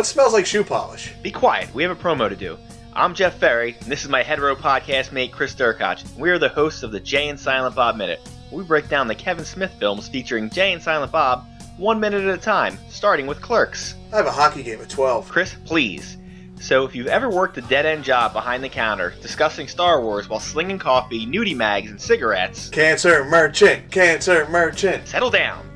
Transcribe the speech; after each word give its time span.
What 0.00 0.06
smells 0.06 0.32
like 0.32 0.46
shoe 0.46 0.64
polish? 0.64 1.12
Be 1.22 1.30
quiet, 1.30 1.74
we 1.74 1.82
have 1.82 1.92
a 1.92 1.94
promo 1.94 2.26
to 2.30 2.34
do. 2.34 2.56
I'm 2.94 3.14
Jeff 3.14 3.34
Ferry, 3.38 3.76
and 3.82 3.92
this 3.92 4.02
is 4.02 4.08
my 4.08 4.22
hetero 4.22 4.56
podcast 4.56 5.12
mate 5.12 5.30
Chris 5.30 5.54
Durkach. 5.54 6.16
We 6.16 6.30
are 6.30 6.38
the 6.38 6.48
hosts 6.48 6.82
of 6.82 6.90
the 6.90 7.00
Jay 7.00 7.28
and 7.28 7.38
Silent 7.38 7.74
Bob 7.74 7.96
Minute. 7.98 8.18
We 8.50 8.64
break 8.64 8.88
down 8.88 9.08
the 9.08 9.14
Kevin 9.14 9.44
Smith 9.44 9.74
films 9.78 10.08
featuring 10.08 10.48
Jay 10.48 10.72
and 10.72 10.82
Silent 10.82 11.12
Bob 11.12 11.44
one 11.76 12.00
minute 12.00 12.24
at 12.24 12.32
a 12.32 12.40
time, 12.40 12.78
starting 12.88 13.26
with 13.26 13.42
Clerks. 13.42 13.94
I 14.10 14.16
have 14.16 14.24
a 14.24 14.32
hockey 14.32 14.62
game 14.62 14.80
at 14.80 14.88
12. 14.88 15.28
Chris, 15.28 15.54
please. 15.66 16.16
So, 16.58 16.86
if 16.86 16.94
you've 16.94 17.06
ever 17.06 17.28
worked 17.28 17.58
a 17.58 17.60
dead 17.60 17.84
end 17.84 18.02
job 18.02 18.32
behind 18.32 18.64
the 18.64 18.70
counter, 18.70 19.12
discussing 19.20 19.68
Star 19.68 20.00
Wars 20.00 20.30
while 20.30 20.40
slinging 20.40 20.78
coffee, 20.78 21.26
nudie 21.26 21.54
mags, 21.54 21.90
and 21.90 22.00
cigarettes, 22.00 22.70
Cancer 22.70 23.22
merchant, 23.26 23.90
cancer 23.90 24.48
merchant. 24.48 25.06
settle 25.06 25.30
down. 25.30 25.69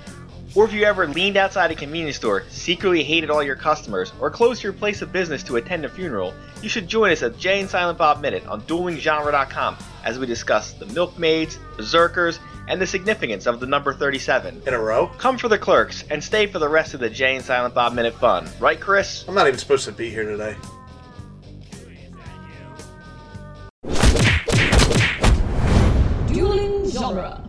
Or 0.55 0.65
if 0.65 0.73
you 0.73 0.85
ever 0.85 1.09
leaned 1.09 1.37
outside 1.37 1.73
a 1.73 1.75
convenience 1.75 2.17
store, 2.17 2.45
secretly 2.49 3.03
hated 3.03 3.29
all 3.29 3.43
your 3.43 3.57
customers, 3.57 4.13
or 4.21 4.31
closed 4.31 4.63
your 4.63 4.73
place 4.73 5.03
of 5.03 5.13
business 5.13 5.43
to 5.45 5.57
attend 5.57 5.85
a 5.85 5.89
funeral, 5.89 6.33
you 6.63 6.69
should 6.69 6.87
join 6.87 7.11
us 7.11 7.23
at 7.23 7.37
Jay 7.39 7.61
and 7.61 7.69
Silent 7.69 7.99
Bob 7.99 8.21
Minute 8.21 8.47
on 8.47 8.61
duelinggenre.com 8.63 9.77
as 10.05 10.19
we 10.19 10.27
discuss 10.27 10.73
the 10.73 10.87
milkmaids, 10.87 11.59
berserkers, 11.77 12.39
and 12.69 12.81
the 12.81 12.87
significance 12.87 13.47
of 13.47 13.59
the 13.59 13.67
number 13.67 13.93
37. 13.93 14.63
In 14.65 14.75
a 14.75 14.79
row? 14.79 15.09
Come 15.19 15.39
for 15.39 15.49
the 15.49 15.59
clerks 15.59 16.05
and 16.09 16.23
stay 16.23 16.47
for 16.47 16.61
the 16.61 16.69
rest 16.69 16.95
of 16.95 17.01
the 17.01 17.11
Jay 17.11 17.35
and 17.35 17.45
Silent 17.45 17.75
Bob 17.75 17.93
Minute 17.93 18.15
fun. 18.15 18.49
Right, 18.61 18.79
Chris? 18.79 19.25
I'm 19.27 19.35
not 19.35 19.49
even 19.49 19.59
supposed 19.59 19.85
to 19.87 19.93
be 19.93 20.09
here 20.09 20.25
today. 20.25 20.57
Dueling 26.33 26.89
genre. 26.91 27.44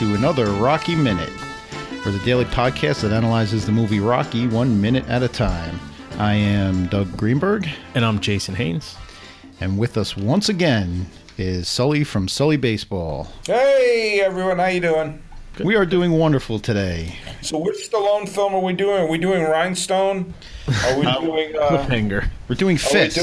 To 0.00 0.14
another 0.14 0.46
Rocky 0.46 0.94
Minute, 0.94 1.28
for 2.02 2.10
the 2.10 2.18
daily 2.20 2.46
podcast 2.46 3.02
that 3.02 3.12
analyzes 3.12 3.66
the 3.66 3.72
movie 3.72 4.00
Rocky 4.00 4.46
one 4.46 4.80
minute 4.80 5.06
at 5.10 5.22
a 5.22 5.28
time. 5.28 5.78
I 6.18 6.32
am 6.32 6.86
Doug 6.86 7.14
Greenberg, 7.18 7.68
And 7.94 8.02
I'm 8.02 8.18
Jason 8.18 8.54
Haynes. 8.54 8.96
and 9.60 9.76
with 9.78 9.98
us 9.98 10.16
once 10.16 10.48
again 10.48 11.04
is 11.36 11.68
Sully 11.68 12.02
from 12.02 12.28
Sully 12.28 12.56
Baseball. 12.56 13.28
Hey 13.44 14.22
everyone, 14.24 14.58
how 14.58 14.68
you 14.68 14.80
doing? 14.80 15.22
We 15.62 15.76
are 15.76 15.84
doing 15.84 16.12
wonderful 16.12 16.60
today. 16.60 17.16
So 17.42 17.58
which 17.58 17.90
Stallone 17.90 18.26
film 18.26 18.54
are 18.54 18.60
we 18.62 18.72
doing? 18.72 19.02
Are 19.02 19.06
we 19.06 19.18
doing 19.18 19.42
Rhinestone? 19.42 20.32
Are 20.86 20.98
we 20.98 21.02
doing 21.20 21.54
uh, 21.56 21.68
Cliffhanger. 21.68 22.30
We're 22.48 22.54
doing 22.54 22.76
are 22.76 22.88
we 22.94 23.10
Fist. 23.10 23.16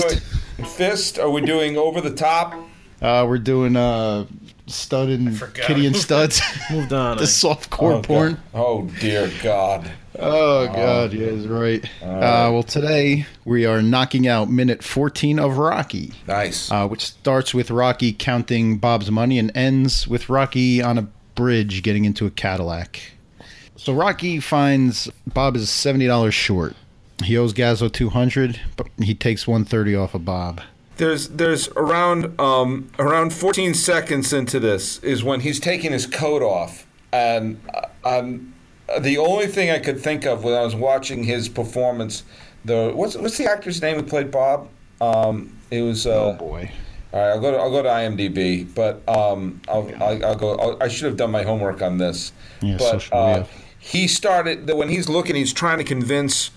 doing 0.58 0.70
Fist? 0.70 1.18
Are 1.18 1.32
we 1.32 1.42
doing 1.42 1.76
Over 1.76 2.02
the 2.02 2.14
Top? 2.14 2.54
Uh, 3.02 3.26
we're 3.28 3.38
doing 3.38 3.76
uh, 3.76 4.26
Stud 4.66 5.10
and 5.10 5.40
Kitty 5.54 5.86
and 5.86 5.96
Studs. 5.96 6.42
Moved 6.72 6.94
on. 6.94 7.18
the 7.18 7.24
softcore 7.24 7.94
Oh, 7.96 8.02
porn. 8.02 8.34
God. 8.34 8.42
Oh 8.54 8.84
dear 9.00 9.32
God. 9.44 9.92
Oh 10.20 10.66
God, 10.68 11.14
yeah 11.14 11.30
yes, 11.30 11.46
right. 11.46 11.86
Uh, 12.02 12.50
well, 12.52 12.64
today 12.64 13.28
we 13.46 13.66
are 13.68 13.84
knocking 13.84 14.28
out 14.28 14.50
minute 14.50 14.84
14 14.84 15.38
of 15.38 15.60
Rocky. 15.60 16.12
Nice. 16.28 16.72
uh, 16.72 16.88
which 16.88 17.06
starts 17.06 17.54
with 17.54 17.70
Rocky 17.70 18.14
counting 18.14 18.78
Bob's 18.80 19.12
money 19.12 19.38
and 19.38 19.56
ends 19.56 20.08
with 20.08 20.28
Rocky 20.28 20.82
on 20.82 20.98
a 20.98 21.04
bridge 21.36 21.84
getting 21.84 22.04
into 22.06 22.26
a 22.26 22.32
Cadillac. 22.32 23.00
So 23.76 23.94
Rocky 23.94 24.40
finds 24.40 25.08
Bob 25.28 25.56
is 25.56 25.70
seventy 25.70 26.08
dollars 26.08 26.34
short. 26.34 26.76
He 27.24 27.38
owes 27.38 27.54
Gazzo 27.54 27.92
two 27.92 28.10
hundred, 28.10 28.60
but 28.76 28.88
he 29.00 29.14
takes 29.14 29.48
one 29.48 29.66
thirty 29.66 29.96
off 29.96 30.16
of 30.16 30.26
Bob. 30.26 30.62
There's 30.98 31.30
there's 31.30 31.70
around 31.70 32.40
um 32.40 32.90
around 32.98 33.34
14 33.34 33.74
seconds 33.74 34.34
into 34.34 34.60
this 34.60 34.98
is 35.04 35.24
when 35.24 35.42
he's 35.42 35.60
taking 35.60 35.92
his 35.92 36.08
coat 36.08 36.42
off, 36.42 36.88
and 37.12 37.60
uh, 37.74 37.88
um, 38.08 38.54
the 39.00 39.18
only 39.18 39.48
thing 39.48 39.70
I 39.70 39.80
could 39.80 40.00
think 40.00 40.26
of 40.26 40.44
when 40.44 40.56
I 40.56 40.64
was 40.64 40.76
watching 40.76 41.24
his 41.24 41.50
performance, 41.50 42.24
the 42.66 42.92
what's 42.96 43.16
what's 43.16 43.38
the 43.38 43.46
actor's 43.46 43.82
name 43.82 43.98
who 43.98 44.04
played 44.04 44.32
Bob? 44.32 44.70
Um, 45.00 45.56
it 45.70 45.82
was 45.82 46.08
uh, 46.08 46.30
Oh 46.30 46.34
boy. 46.34 46.72
All 47.14 47.20
right, 47.22 47.30
I'll 47.30 47.40
go 47.40 47.52
to 47.52 47.58
I'll 47.58 47.72
go 47.72 47.84
to 47.84 47.90
IMDb, 47.90 48.68
but 48.74 49.08
um, 49.08 49.62
I'll, 49.70 49.90
I'll, 50.02 50.26
I'll 50.26 50.36
go. 50.36 50.56
I'll, 50.56 50.84
I 50.84 50.88
should 50.88 51.06
have 51.06 51.16
done 51.16 51.32
my 51.32 51.44
homework 51.44 51.82
on 51.82 51.98
this. 51.98 52.34
Yeah, 52.62 52.78
but 52.78 52.92
social 52.92 53.18
uh, 53.18 53.28
media. 53.28 53.48
he 53.80 54.08
started 54.08 54.70
when 54.74 54.90
he's 54.90 55.08
looking. 55.08 55.36
He's 55.36 55.54
trying 55.54 55.78
to 55.78 55.86
convince 55.86 56.52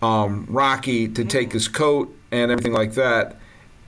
um, 0.00 0.46
Rocky 0.48 1.08
to 1.08 1.24
take 1.24 1.52
his 1.52 1.68
coat 1.68 2.16
and 2.30 2.50
everything 2.50 2.72
like 2.72 2.94
that. 2.94 3.36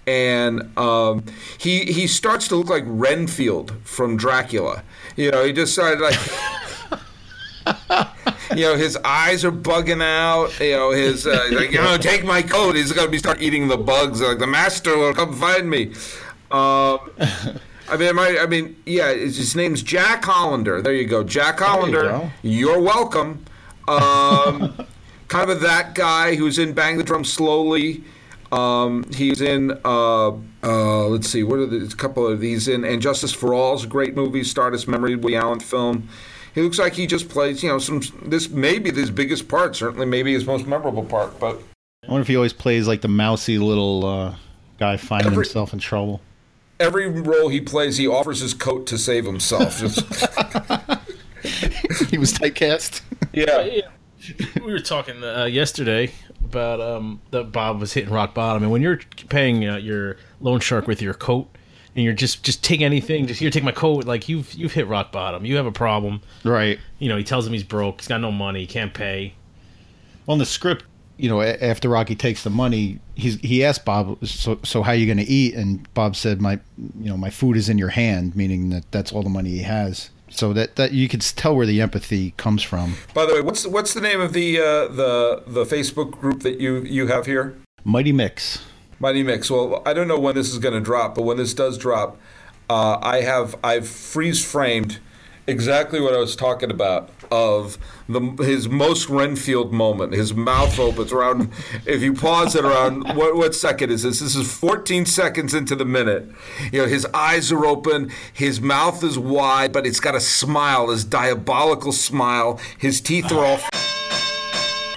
And 0.07 0.77
um, 0.79 1.25
he 1.59 1.85
he 1.85 2.07
starts 2.07 2.49
to 2.49 2.57
look 2.57 2.69
like 2.69 2.85
Renfield 2.87 3.73
from 3.83 4.17
Dracula. 4.17 4.85
You 5.17 5.31
know, 5.31 5.45
he 5.45 5.53
just 5.53 5.73
started 5.73 6.01
like. 6.01 6.19
you 8.55 8.63
know, 8.63 8.77
his 8.77 8.97
eyes 9.05 9.45
are 9.45 9.51
bugging 9.51 10.03
out. 10.03 10.59
You 10.61 10.73
know, 10.73 10.91
his 10.93 11.27
uh, 11.27 11.49
like, 11.51 11.73
you 11.73 11.79
know, 11.79 11.97
take 11.99 12.25
my 12.25 12.43
coat. 12.43 12.77
He's 12.77 12.93
gonna 12.93 13.11
be 13.11 13.19
start 13.19 13.43
eating 13.43 13.67
the 13.67 13.77
bugs. 13.77 14.21
Like 14.21 14.39
the 14.39 14.47
master 14.47 14.97
will 14.97 15.15
come 15.15 15.35
find 15.35 15.69
me. 15.69 15.93
Um, 16.51 17.01
I 17.89 17.97
mean, 17.97 18.15
my, 18.17 18.39
I 18.39 18.47
mean, 18.47 18.77
yeah, 18.85 19.13
his 19.13 19.55
name's 19.55 19.83
Jack 19.83 20.25
Hollander. 20.25 20.83
There 20.83 20.93
you 20.93 21.07
go, 21.07 21.23
Jack 21.23 21.61
Hollander. 21.61 22.03
go. 22.03 22.31
You're 22.43 22.81
welcome. 22.81 23.45
Um, 23.89 24.87
kind 25.29 25.51
of 25.51 25.61
that 25.61 25.95
guy 25.95 26.35
who's 26.35 26.59
in 26.59 26.73
Bang 26.73 26.99
the 26.99 27.05
Drum 27.05 27.25
Slowly. 27.25 28.05
Um, 28.53 29.05
he's 29.13 29.41
in. 29.41 29.73
Uh, 29.85 30.29
uh, 30.63 31.07
let's 31.09 31.29
see, 31.29 31.43
what 31.43 31.59
are 31.59 31.67
the, 31.67 31.85
a 31.85 31.97
couple 31.97 32.27
of 32.27 32.41
these 32.41 32.69
in? 32.69 32.85
And 32.85 33.01
Justice 33.03 33.33
for 33.33 33.55
All 33.55 33.75
is 33.75 33.85
a 33.85 33.87
great 33.89 34.15
movie, 34.15 34.45
Stardust 34.45 34.87
Memory, 34.89 35.17
Woody 35.17 35.37
Allen 35.37 35.61
film. 35.61 36.09
He 36.55 36.63
looks 36.63 36.79
like 36.79 36.95
he 36.95 37.07
just 37.07 37.29
plays, 37.29 37.63
you 37.63 37.69
know, 37.69 37.79
some. 37.79 38.01
This 38.25 38.49
may 38.49 38.79
be 38.79 38.91
his 38.91 39.11
biggest 39.11 39.49
part, 39.49 39.77
certainly, 39.77 40.07
maybe 40.07 40.33
his 40.33 40.47
most 40.47 40.67
memorable 40.67 41.05
part. 41.05 41.39
But 41.39 41.61
I 42.07 42.11
wonder 42.11 42.23
if 42.23 42.29
he 42.29 42.37
always 42.37 42.53
plays 42.55 42.87
like 42.89 43.01
the 43.03 43.09
mousy 43.09 43.59
little 43.59 44.07
uh, 44.07 44.35
guy 44.79 44.97
finding 44.97 45.33
Every- 45.33 45.45
himself 45.45 45.73
in 45.73 45.79
trouble. 45.81 46.21
every 46.81 47.09
role 47.09 47.49
he 47.49 47.61
plays, 47.61 47.97
he 47.99 48.07
offers 48.09 48.41
his 48.41 48.55
coat 48.55 48.87
to 48.87 48.97
save 48.99 49.25
himself. 49.25 49.81
He 52.11 52.19
was 52.19 52.33
typecast. 52.33 53.03
yeah. 53.33 53.61
Yeah. 53.63 53.83
We 54.57 54.73
were 54.73 54.81
talking 54.81 55.23
uh, 55.23 55.45
yesterday 55.45 56.11
about 56.47 56.81
um, 56.81 57.21
that 57.31 57.53
Bob 57.53 57.81
was 57.81 57.93
hitting 57.93 58.13
rock 58.13 58.35
bottom, 58.35 58.63
and 58.63 58.73
when 58.73 58.83
you're 58.83 59.01
paying 59.29 59.67
uh, 59.69 59.77
your 59.77 60.17
loan 60.41 60.61
shark 60.61 60.87
with 60.87 61.01
your 61.03 61.15
coat, 61.15 61.49
and 61.95 62.05
you're 62.05 62.15
just 62.15 62.43
just 62.45 62.63
take 62.65 62.81
anything, 62.81 63.27
just 63.27 63.41
here, 63.41 63.51
take 63.51 63.65
my 63.65 63.73
coat. 63.73 64.05
Like 64.05 64.29
you've 64.29 64.53
you've 64.55 64.73
hit 64.73 64.87
rock 64.87 65.13
bottom. 65.13 65.45
You 65.45 65.57
have 65.57 65.67
a 65.67 65.73
problem. 65.73 66.21
right. 66.45 66.79
You 66.99 67.09
know, 67.09 67.17
he 67.17 67.25
tells 67.25 67.47
him 67.47 67.53
he's 67.53 67.63
broke. 67.65 68.01
He's 68.01 68.09
got 68.09 68.21
no 68.21 68.33
money. 68.33 68.61
He 68.61 68.67
can't 68.67 68.93
pay. 68.95 69.35
on 70.29 70.39
the 70.39 70.47
script, 70.47 70.85
you 71.19 71.29
know, 71.29 71.41
a- 71.41 71.63
after 71.63 71.89
Rocky 71.89 72.15
takes 72.17 72.43
the 72.43 72.51
money, 72.51 72.99
he's 73.15 73.37
he 73.41 73.65
asked 73.65 73.85
Bob, 73.85 74.19
"So, 74.27 74.59
so 74.65 74.83
how 74.83 74.93
you 74.93 75.07
going 75.07 75.25
to 75.25 75.31
eat?" 75.33 75.55
And 75.55 75.87
Bob 75.95 76.17
said, 76.17 76.41
"My, 76.43 76.59
you 77.01 77.09
know, 77.09 77.17
my 77.17 77.31
food 77.31 77.57
is 77.57 77.69
in 77.69 77.79
your 77.79 77.89
hand," 77.91 78.35
meaning 78.37 78.71
that 78.71 78.85
that's 78.91 79.13
all 79.13 79.23
the 79.23 79.31
money 79.31 79.51
he 79.51 79.63
has. 79.63 80.11
So 80.37 80.53
that 80.53 80.77
that 80.77 80.93
you 80.93 81.09
could 81.09 81.23
tell 81.23 81.57
where 81.57 81.67
the 81.67 81.81
empathy 81.81 82.33
comes 82.37 82.63
from. 82.63 82.97
By 83.15 83.25
the 83.25 83.35
way, 83.35 83.41
what's 83.41 83.63
the, 83.63 83.71
what's 83.71 83.95
the 83.95 84.03
name 84.03 84.21
of 84.21 84.35
the 84.35 84.59
uh, 84.59 84.89
the 84.89 85.43
the 85.47 85.65
Facebook 85.65 86.11
group 86.13 86.43
that 86.43 86.61
you 86.61 86.83
you 86.83 87.07
have 87.07 87.25
here? 87.25 87.57
Mighty 87.85 88.13
Mix. 88.13 88.63
Mighty 88.99 89.23
Mix. 89.23 89.51
Well, 89.51 89.83
I 89.87 89.95
don't 89.95 90.09
know 90.09 90.19
when 90.19 90.35
this 90.35 90.53
is 90.53 90.59
going 90.59 90.75
to 90.75 90.81
drop, 90.81 91.15
but 91.15 91.23
when 91.23 91.37
this 91.37 91.55
does 91.55 91.79
drop, 91.79 92.19
uh, 92.69 92.99
I 93.01 93.21
have 93.23 93.57
I've 93.65 93.89
freeze 93.89 94.45
framed 94.45 94.99
exactly 95.47 96.01
what 96.01 96.13
I 96.13 96.19
was 96.19 96.37
talking 96.37 96.71
about 96.71 97.16
of 97.31 97.79
the 98.09 98.21
his 98.43 98.69
most 98.69 99.09
Renfield 99.09 99.73
moment. 99.73 100.13
His 100.13 100.35
mouth 100.35 100.79
opens 100.79 101.13
around. 101.13 101.51
if 101.87 102.03
you 102.03 102.13
pause 102.13 102.55
it 102.55 102.65
around 102.65 103.17
what 103.17 103.37
what 103.37 103.55
second 103.55 103.91
is 103.91 104.03
this? 104.03 104.21
This 104.21 104.37
is 104.37 104.53
14 104.53 105.07
seconds 105.07 105.55
into 105.55 105.75
the 105.75 105.85
minute. 105.85 106.31
You 106.73 106.83
know, 106.83 106.89
his 106.89 107.07
eyes 107.07 107.51
are 107.53 107.65
open, 107.67 108.11
his 108.33 108.61
mouth 108.61 109.03
is 109.03 109.19
wide, 109.19 109.73
but 109.73 109.87
it's 109.87 110.01
got 110.01 110.15
a 110.15 110.21
smile, 110.21 110.91
his 110.91 111.05
diabolical 111.05 111.93
smile. 111.93 112.61
His 112.79 113.01
teeth 113.01 113.31
are 113.33 113.45
all 113.45 113.61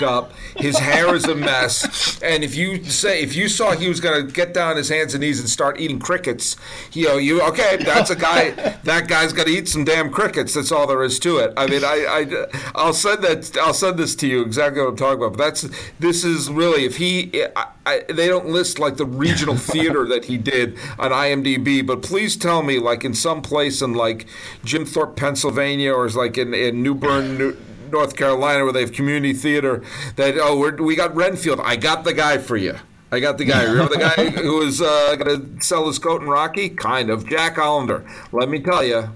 up. 0.02 0.34
His 0.56 0.78
hair 0.78 1.16
is 1.16 1.26
a 1.26 1.36
mess. 1.36 2.22
And 2.22 2.44
if 2.44 2.56
you 2.56 2.84
say 2.86 3.22
if 3.22 3.36
you 3.36 3.48
saw 3.48 3.72
he 3.72 3.88
was 3.88 4.00
going 4.00 4.26
to 4.26 4.32
get 4.32 4.54
down 4.54 4.72
on 4.72 4.78
his 4.78 4.90
hands 4.90 5.14
and 5.14 5.22
knees 5.22 5.40
and 5.40 5.50
start 5.50 5.80
eating 5.80 6.00
crickets, 6.00 6.56
you 6.94 7.06
know, 7.06 7.18
you 7.18 7.42
okay? 7.42 7.78
That's 7.78 8.10
a 8.10 8.16
guy. 8.16 8.52
That 8.84 9.08
guy's 9.08 9.34
got 9.34 9.48
to 9.48 9.52
eat 9.52 9.68
some 9.68 9.84
damn 9.84 10.12
crickets. 10.12 10.54
That's 10.54 10.72
all 10.72 10.88
there 10.88 11.04
is 11.04 11.20
to 11.20 11.38
it. 11.38 11.54
I 11.58 11.68
mean, 11.68 11.84
I, 11.84 12.06
I 12.08 12.60
I'll 12.76 12.94
send 12.94 13.24
that. 13.24 13.58
I'll 13.58 13.74
send 13.74 13.98
this 13.98 14.16
to 14.18 14.28
you 14.28 14.42
exactly 14.42 14.82
what 14.82 14.90
I'm 14.90 14.96
talking 14.96 15.24
about. 15.24 15.38
But 15.38 15.44
that's 15.44 15.70
this 16.00 16.24
is 16.24 16.50
really 16.50 16.86
if 16.86 16.98
he. 16.98 17.46
I, 17.56 17.68
I, 17.86 18.04
they 18.08 18.28
don't 18.28 18.48
list 18.50 18.78
like 18.78 18.98
the 18.98 19.06
regional 19.06 19.56
theater 19.58 20.06
that 20.06 20.26
he 20.26 20.38
did 20.38 20.78
on 21.00 21.12
IMDb, 21.12 21.86
but 21.86 22.04
please 22.04 22.38
tell 22.38 22.62
me 22.62 22.78
like 22.78 23.04
in 23.04 23.16
some 23.16 23.42
place 23.42 23.82
in 23.82 23.94
like 23.94 24.28
Jim 24.64 24.86
Thorpe, 24.86 25.16
Pennsylvania, 25.16 25.92
or 25.92 26.06
is 26.06 26.16
like 26.16 26.38
in, 26.38 26.54
in 26.54 26.84
New 26.84 26.94
Bern, 26.94 27.38
New, 27.38 27.58
North 27.92 28.16
Carolina, 28.16 28.64
where 28.64 28.74
they 28.74 28.82
have 28.82 28.92
community 28.92 29.34
theater. 29.34 29.84
That 30.16 30.38
oh, 30.38 30.58
we're, 30.58 30.76
we 30.76 30.96
got 30.96 31.16
Renfield. 31.16 31.60
I 31.64 31.76
got 31.76 32.04
the 32.04 32.14
guy 32.14 32.38
for 32.38 32.58
you. 32.58 32.76
I 33.12 33.20
got 33.20 33.38
the 33.38 33.46
guy. 33.46 33.64
Remember 33.64 33.94
the 33.94 34.00
guy 34.00 34.30
who 34.42 34.58
was 34.58 34.82
uh, 34.82 35.16
going 35.16 35.58
to 35.58 35.64
sell 35.64 35.88
his 35.88 35.98
coat 36.00 36.22
in 36.22 36.28
Rocky? 36.28 36.70
Kind 36.70 37.10
of. 37.10 37.28
Jack 37.28 37.56
Hollander. 37.56 38.06
Let 38.32 38.50
me 38.50 38.60
tell 38.60 38.84
you. 38.84 39.10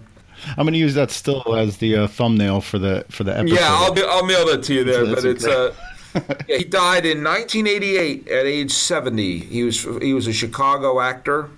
I'm 0.58 0.66
going 0.66 0.74
to 0.74 0.80
use 0.80 0.96
that 0.96 1.12
still 1.12 1.56
as 1.56 1.78
the 1.78 1.96
uh, 1.96 2.08
thumbnail 2.08 2.62
for 2.62 2.80
the 2.80 3.06
for 3.10 3.24
the 3.24 3.38
episode. 3.38 3.56
Yeah, 3.56 3.68
I'll, 3.70 3.94
be, 3.94 4.04
I'll 4.04 4.26
mail 4.26 4.46
that 4.48 4.64
to 4.64 4.74
you 4.74 4.84
there. 4.84 5.06
That's 5.06 5.22
but 5.22 5.30
it's 5.30 5.46
uh, 5.46 5.74
yeah, 6.48 6.58
he 6.58 6.64
died 6.64 7.06
in 7.06 7.24
1988 7.24 8.28
at 8.28 8.46
age 8.46 8.72
70. 8.72 9.40
He 9.40 9.64
was 9.64 9.84
he 10.02 10.14
was 10.14 10.28
a 10.28 10.34
Chicago 10.34 11.00
actor, 11.00 11.50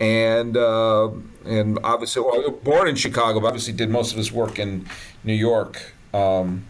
and 0.00 0.56
uh, 0.56 1.10
and 1.44 1.78
obviously 1.84 2.22
well, 2.22 2.50
born 2.50 2.88
in 2.88 2.96
Chicago, 2.96 3.40
but 3.40 3.48
obviously 3.48 3.72
did 3.72 3.90
most 3.90 4.12
of 4.12 4.18
his 4.18 4.32
work 4.32 4.58
in 4.58 4.86
New 5.22 5.34
York. 5.34 5.92
Um, 6.14 6.64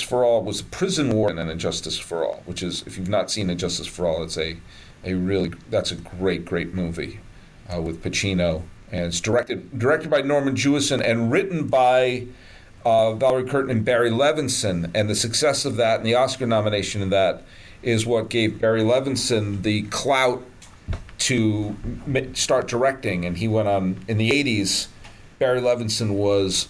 for 0.00 0.24
All 0.24 0.42
was 0.42 0.60
a 0.60 0.64
prison 0.64 1.10
warden 1.14 1.38
and 1.38 1.50
a 1.50 1.54
Justice 1.54 1.98
for 1.98 2.24
All, 2.24 2.42
which 2.46 2.62
is 2.62 2.82
if 2.86 2.96
you've 2.96 3.08
not 3.08 3.30
seen 3.30 3.50
a 3.50 3.54
Justice 3.54 3.86
for 3.86 4.06
All, 4.06 4.22
it's 4.22 4.38
a 4.38 4.56
a 5.04 5.14
really 5.14 5.52
that's 5.68 5.92
a 5.92 5.96
great 5.96 6.44
great 6.44 6.74
movie 6.74 7.20
uh, 7.72 7.80
with 7.80 8.02
Pacino, 8.02 8.62
and 8.90 9.06
it's 9.06 9.20
directed 9.20 9.78
directed 9.78 10.10
by 10.10 10.22
Norman 10.22 10.54
Jewison 10.54 11.02
and 11.04 11.30
written 11.30 11.68
by 11.68 12.26
uh, 12.84 13.14
Valerie 13.14 13.44
Curtin 13.48 13.70
and 13.70 13.84
Barry 13.84 14.10
Levinson. 14.10 14.90
And 14.94 15.08
the 15.08 15.14
success 15.14 15.64
of 15.64 15.76
that 15.76 15.98
and 15.98 16.06
the 16.06 16.14
Oscar 16.14 16.46
nomination 16.46 17.02
in 17.02 17.10
that 17.10 17.42
is 17.82 18.06
what 18.06 18.30
gave 18.30 18.60
Barry 18.60 18.82
Levinson 18.82 19.62
the 19.62 19.82
clout 19.84 20.42
to 21.18 21.76
start 22.34 22.68
directing. 22.68 23.24
And 23.24 23.38
he 23.38 23.48
went 23.48 23.68
on 23.68 24.04
in 24.08 24.18
the 24.18 24.30
80s. 24.30 24.88
Barry 25.38 25.60
Levinson 25.60 26.14
was 26.14 26.68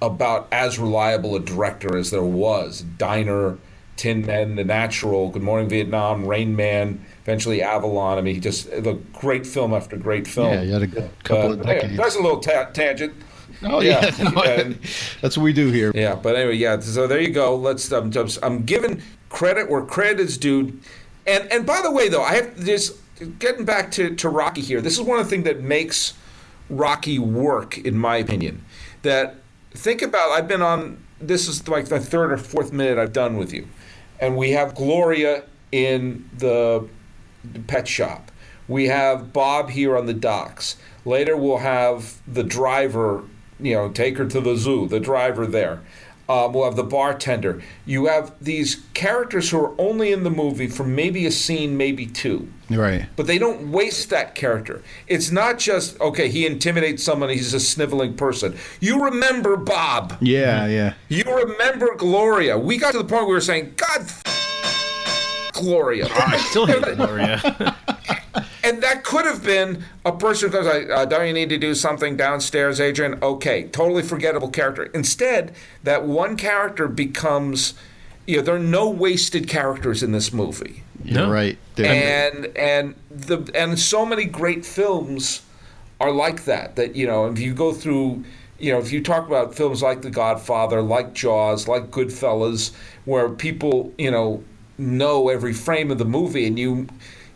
about 0.00 0.48
as 0.52 0.78
reliable 0.78 1.34
a 1.36 1.40
director 1.40 1.96
as 1.96 2.10
there 2.10 2.22
was. 2.22 2.82
Diner, 2.82 3.58
Tin 3.96 4.24
Men, 4.24 4.54
The 4.54 4.64
Natural, 4.64 5.28
Good 5.28 5.42
Morning 5.42 5.68
Vietnam, 5.68 6.24
Rain 6.24 6.54
Man, 6.54 7.04
eventually 7.22 7.62
Avalon. 7.62 8.16
I 8.16 8.20
mean, 8.20 8.34
he 8.34 8.40
just 8.40 8.70
the 8.70 8.98
great 9.12 9.46
film 9.46 9.74
after 9.74 9.96
great 9.96 10.26
film. 10.26 10.52
Yeah, 10.52 10.62
you 10.62 10.72
had 10.72 10.82
a 10.82 10.86
good 10.86 11.10
couple 11.24 11.52
of 11.52 11.58
yeah, 11.58 11.74
decades. 11.74 11.96
That's 11.96 12.14
a 12.14 12.20
little 12.20 12.40
ta- 12.40 12.70
tangent. 12.72 13.12
Oh 13.64 13.80
yeah, 13.80 14.10
no, 14.34 14.42
and- 14.42 14.78
that's 15.20 15.36
what 15.36 15.42
we 15.42 15.52
do 15.52 15.70
here. 15.70 15.90
yeah, 15.94 16.14
but 16.14 16.36
anyway, 16.36 16.56
yeah. 16.56 16.78
So 16.78 17.06
there 17.06 17.20
you 17.20 17.30
go. 17.30 17.56
Let's. 17.56 17.90
Um, 17.92 18.12
I'm 18.42 18.64
giving 18.64 19.02
credit 19.30 19.68
where 19.68 19.82
credit 19.82 20.20
is 20.20 20.38
due, 20.38 20.78
and 21.26 21.50
and 21.50 21.66
by 21.66 21.82
the 21.82 21.90
way, 21.90 22.08
though, 22.08 22.22
I 22.22 22.34
have 22.34 22.64
this. 22.64 23.00
Getting 23.40 23.64
back 23.64 23.90
to 23.92 24.14
to 24.14 24.28
Rocky 24.28 24.60
here, 24.60 24.80
this 24.80 24.92
is 24.92 25.00
one 25.00 25.18
of 25.18 25.26
the 25.26 25.30
things 25.30 25.42
that 25.42 25.60
makes 25.60 26.14
Rocky 26.70 27.18
work, 27.18 27.76
in 27.76 27.98
my 27.98 28.18
opinion. 28.18 28.64
That 29.02 29.37
think 29.72 30.02
about. 30.02 30.30
I've 30.30 30.48
been 30.48 30.62
on. 30.62 31.02
This 31.20 31.48
is 31.48 31.66
like 31.68 31.86
the 31.86 32.00
third 32.00 32.32
or 32.32 32.38
fourth 32.38 32.72
minute 32.72 32.98
I've 32.98 33.12
done 33.12 33.36
with 33.36 33.52
you, 33.52 33.68
and 34.20 34.36
we 34.36 34.52
have 34.52 34.74
Gloria 34.74 35.44
in 35.72 36.28
the 36.36 36.88
pet 37.66 37.88
shop. 37.88 38.30
We 38.66 38.86
have 38.86 39.32
Bob 39.32 39.70
here 39.70 39.96
on 39.96 40.06
the 40.06 40.14
docks. 40.14 40.76
Later, 41.04 41.36
we'll 41.36 41.58
have 41.58 42.20
the 42.30 42.44
driver, 42.44 43.24
you 43.58 43.74
know, 43.74 43.90
take 43.90 44.18
her 44.18 44.26
to 44.26 44.40
the 44.40 44.56
zoo, 44.56 44.86
the 44.86 45.00
driver 45.00 45.46
there. 45.46 45.80
Um, 46.28 46.52
we'll 46.52 46.64
have 46.64 46.76
the 46.76 46.84
bartender. 46.84 47.62
You 47.86 48.06
have 48.06 48.32
these 48.38 48.84
characters 48.92 49.48
who 49.48 49.58
are 49.64 49.74
only 49.80 50.12
in 50.12 50.24
the 50.24 50.30
movie 50.30 50.66
for 50.66 50.84
maybe 50.84 51.24
a 51.24 51.30
scene, 51.30 51.76
maybe 51.78 52.04
two. 52.04 52.52
Right. 52.68 53.06
But 53.16 53.26
they 53.26 53.38
don't 53.38 53.72
waste 53.72 54.10
that 54.10 54.34
character. 54.34 54.82
It's 55.06 55.30
not 55.30 55.58
just, 55.58 55.98
okay, 56.02 56.28
he 56.28 56.44
intimidates 56.46 57.02
someone, 57.02 57.30
he's 57.30 57.54
a 57.54 57.60
sniveling 57.60 58.14
person. 58.14 58.58
You 58.78 59.04
remember 59.04 59.56
Bob. 59.56 60.18
Yeah, 60.20 60.66
yeah. 60.66 60.94
You 61.08 61.24
remember 61.24 61.94
Gloria. 61.96 62.58
We 62.58 62.76
got 62.76 62.92
to 62.92 62.98
the 62.98 63.04
point 63.04 63.22
where 63.22 63.28
we 63.28 63.32
were 63.34 63.40
saying, 63.40 63.72
God, 63.76 64.00
f- 64.02 65.50
Gloria. 65.54 66.08
Still 66.50 66.66
hate 66.66 66.96
Gloria. 66.96 67.76
And 68.68 68.82
that 68.82 69.02
could 69.02 69.24
have 69.24 69.42
been 69.42 69.82
a 70.04 70.12
person 70.12 70.50
who 70.50 70.58
goes, 70.58 70.66
like, 70.66 70.90
uh, 70.90 71.06
"Don't 71.06 71.26
you 71.26 71.32
need 71.32 71.48
to 71.48 71.56
do 71.56 71.74
something 71.74 72.16
downstairs, 72.16 72.80
Adrian?" 72.80 73.18
Okay, 73.22 73.64
totally 73.72 74.02
forgettable 74.02 74.48
character. 74.50 74.90
Instead, 74.94 75.52
that 75.84 76.04
one 76.04 76.36
character 76.36 76.86
becomes, 76.86 77.72
you 78.26 78.36
know, 78.36 78.42
there 78.42 78.56
are 78.56 78.58
no 78.58 78.90
wasted 78.90 79.48
characters 79.48 80.02
in 80.02 80.12
this 80.12 80.32
movie, 80.34 80.82
You're 81.02 81.22
No. 81.26 81.30
right. 81.30 81.56
There- 81.76 81.86
and 81.86 82.48
and 82.56 82.94
the 83.10 83.48
and 83.54 83.78
so 83.78 84.04
many 84.04 84.24
great 84.24 84.66
films 84.66 85.40
are 86.00 86.10
like 86.10 86.44
that. 86.44 86.76
That 86.76 86.94
you 86.96 87.06
know, 87.06 87.26
if 87.26 87.38
you 87.40 87.54
go 87.54 87.72
through. 87.72 88.24
You 88.60 88.72
know, 88.72 88.80
if 88.80 88.90
you 88.92 89.00
talk 89.00 89.28
about 89.28 89.54
films 89.54 89.82
like 89.84 90.02
The 90.02 90.10
Godfather, 90.10 90.82
like 90.82 91.14
Jaws, 91.14 91.68
like 91.68 91.92
Goodfellas, 91.92 92.72
where 93.04 93.28
people, 93.28 93.92
you 93.96 94.10
know, 94.10 94.42
know 94.76 95.28
every 95.28 95.52
frame 95.52 95.92
of 95.92 95.98
the 95.98 96.04
movie, 96.04 96.44
and 96.44 96.58
you, 96.58 96.88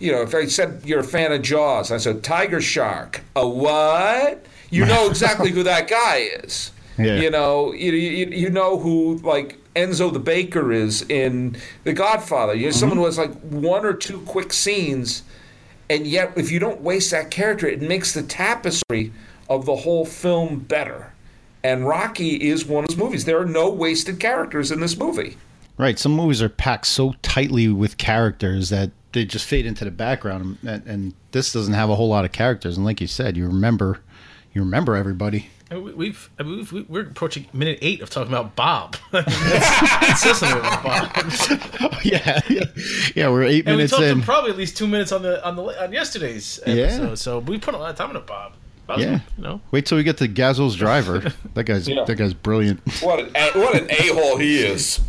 you 0.02 0.10
know, 0.10 0.22
if 0.22 0.34
I 0.34 0.46
said 0.46 0.82
you're 0.84 1.00
a 1.00 1.04
fan 1.04 1.30
of 1.30 1.42
Jaws, 1.42 1.92
I 1.92 1.98
said 1.98 2.24
Tiger 2.24 2.60
Shark, 2.60 3.22
a 3.36 3.46
what? 3.46 4.44
You 4.70 4.84
know 4.84 5.06
exactly 5.10 5.52
who 5.52 5.62
that 5.62 5.88
guy 5.88 6.28
is. 6.42 6.72
Yeah. 6.98 7.20
You 7.20 7.30
know, 7.30 7.72
you, 7.72 7.92
you, 7.92 8.26
you 8.26 8.50
know 8.50 8.78
who 8.78 9.18
like 9.18 9.58
Enzo 9.76 10.12
the 10.12 10.18
Baker 10.18 10.72
is 10.72 11.02
in 11.02 11.56
The 11.84 11.92
Godfather. 11.92 12.54
You 12.54 12.66
know, 12.66 12.72
someone 12.72 12.96
mm-hmm. 12.96 13.00
who 13.00 13.06
has 13.06 13.18
like 13.18 13.32
one 13.42 13.86
or 13.86 13.92
two 13.92 14.20
quick 14.22 14.52
scenes, 14.52 15.22
and 15.88 16.04
yet 16.04 16.32
if 16.36 16.50
you 16.50 16.58
don't 16.58 16.80
waste 16.80 17.12
that 17.12 17.30
character, 17.30 17.68
it 17.68 17.80
makes 17.80 18.12
the 18.12 18.24
tapestry 18.24 19.12
of 19.48 19.66
the 19.66 19.76
whole 19.76 20.04
film 20.04 20.58
better. 20.58 21.12
And 21.62 21.86
Rocky 21.86 22.48
is 22.48 22.66
one 22.66 22.82
of 22.84 22.88
those 22.90 22.98
movies. 22.98 23.24
There 23.24 23.40
are 23.40 23.46
no 23.46 23.70
wasted 23.70 24.18
characters 24.18 24.72
in 24.72 24.80
this 24.80 24.96
movie. 24.96 25.36
Right. 25.78 25.96
Some 25.96 26.12
movies 26.12 26.42
are 26.42 26.48
packed 26.48 26.86
so 26.86 27.14
tightly 27.22 27.68
with 27.68 27.98
characters 27.98 28.68
that 28.70 28.90
they 29.12 29.24
just 29.24 29.44
fade 29.46 29.66
into 29.66 29.84
the 29.84 29.90
background, 29.90 30.58
and, 30.66 30.86
and 30.86 31.14
this 31.32 31.52
doesn't 31.52 31.74
have 31.74 31.90
a 31.90 31.94
whole 31.94 32.08
lot 32.08 32.24
of 32.24 32.32
characters. 32.32 32.76
And 32.76 32.84
like 32.84 33.00
you 33.00 33.06
said, 33.06 33.36
you 33.36 33.46
remember, 33.46 34.00
you 34.54 34.62
remember 34.62 34.96
everybody. 34.96 35.48
And 35.70 35.82
we- 35.84 35.92
We've, 35.94 36.28
I 36.38 36.42
mean, 36.42 36.66
we've 36.70 36.88
we're 36.88 37.02
approaching 37.02 37.46
minute 37.54 37.78
eight 37.80 38.02
of 38.02 38.10
talking 38.10 38.32
about 38.32 38.54
Bob. 38.56 38.96
It 39.12 40.16
says 40.18 40.42
about 40.42 40.82
Bob. 40.82 41.94
yeah, 42.04 42.40
yeah, 42.50 42.64
yeah. 43.14 43.28
We're 43.30 43.44
eight 43.44 43.66
And 43.66 43.76
we 43.76 43.82
minutes 43.84 43.92
talked 43.92 44.02
in. 44.04 44.20
to 44.20 44.24
probably 44.24 44.50
at 44.50 44.56
least 44.58 44.76
two 44.76 44.86
minutes 44.86 45.12
on 45.12 45.22
the 45.22 45.42
on 45.46 45.56
the 45.56 45.62
on 45.82 45.92
yesterday's 45.92 46.60
Yeah. 46.66 46.74
episode. 46.84 47.14
So 47.18 47.38
we 47.38 47.58
put 47.58 47.74
a 47.74 47.78
lot 47.78 47.90
of 47.90 47.96
time 47.96 48.08
into 48.10 48.20
Bob. 48.20 48.52
Bob's, 48.86 49.02
Yeah. 49.02 49.20
you 49.38 49.42
know. 49.44 49.60
Wait 49.70 49.86
till 49.86 49.96
we 49.96 50.04
get 50.04 50.18
to 50.18 50.28
Gazzo's 50.28 50.74
driver. 50.76 51.32
That 51.54 51.64
guy's 51.64 51.88
Yeah. 51.88 52.04
that 52.04 52.16
guy's 52.16 52.34
brilliant. 52.34 52.80
What 53.02 53.20
an 53.20 53.30
what 53.60 53.74
an 53.80 53.88
a 53.90 54.08
hole 54.12 54.36
he 54.36 54.58
is! 54.58 55.00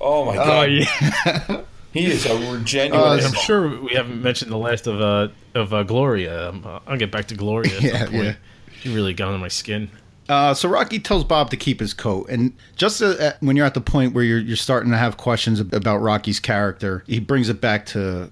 Oh 0.00 0.24
my 0.24 0.36
uh, 0.36 0.44
god, 0.44 0.58
Oh 0.58 0.64
yeah. 0.66 1.62
He 1.92 2.06
is 2.06 2.26
a 2.26 2.60
genuine. 2.64 3.00
Uh, 3.20 3.20
I'm 3.24 3.32
sure 3.34 3.80
we 3.80 3.92
haven't 3.94 4.22
mentioned 4.22 4.50
the 4.50 4.56
last 4.58 4.86
of 4.86 5.00
uh 5.00 5.28
of 5.54 5.72
uh, 5.74 5.82
Gloria. 5.82 6.48
Um, 6.50 6.80
I'll 6.86 6.96
get 6.96 7.10
back 7.10 7.26
to 7.28 7.34
Gloria. 7.34 7.74
At 7.76 7.82
Yeah, 7.82 7.98
some 7.98 8.08
point. 8.12 8.24
yeah. 8.24 8.34
She 8.80 8.94
really 8.94 9.14
got 9.14 9.28
under 9.28 9.38
my 9.38 9.48
skin. 9.48 9.90
Uh, 10.28 10.54
so 10.54 10.68
Rocky 10.68 10.98
tells 10.98 11.24
Bob 11.24 11.50
to 11.50 11.56
keep 11.56 11.80
his 11.80 11.92
coat, 11.92 12.28
and 12.30 12.52
just 12.76 13.02
uh, 13.02 13.32
when 13.40 13.56
you're 13.56 13.66
at 13.66 13.74
the 13.74 13.80
point 13.80 14.14
where 14.14 14.24
you're 14.24 14.38
you're 14.38 14.56
starting 14.56 14.90
to 14.92 14.96
have 14.96 15.16
questions 15.16 15.60
about 15.60 15.98
Rocky's 15.98 16.40
character, 16.40 17.04
he 17.06 17.20
brings 17.20 17.48
it 17.48 17.60
back 17.60 17.86
to 17.86 18.30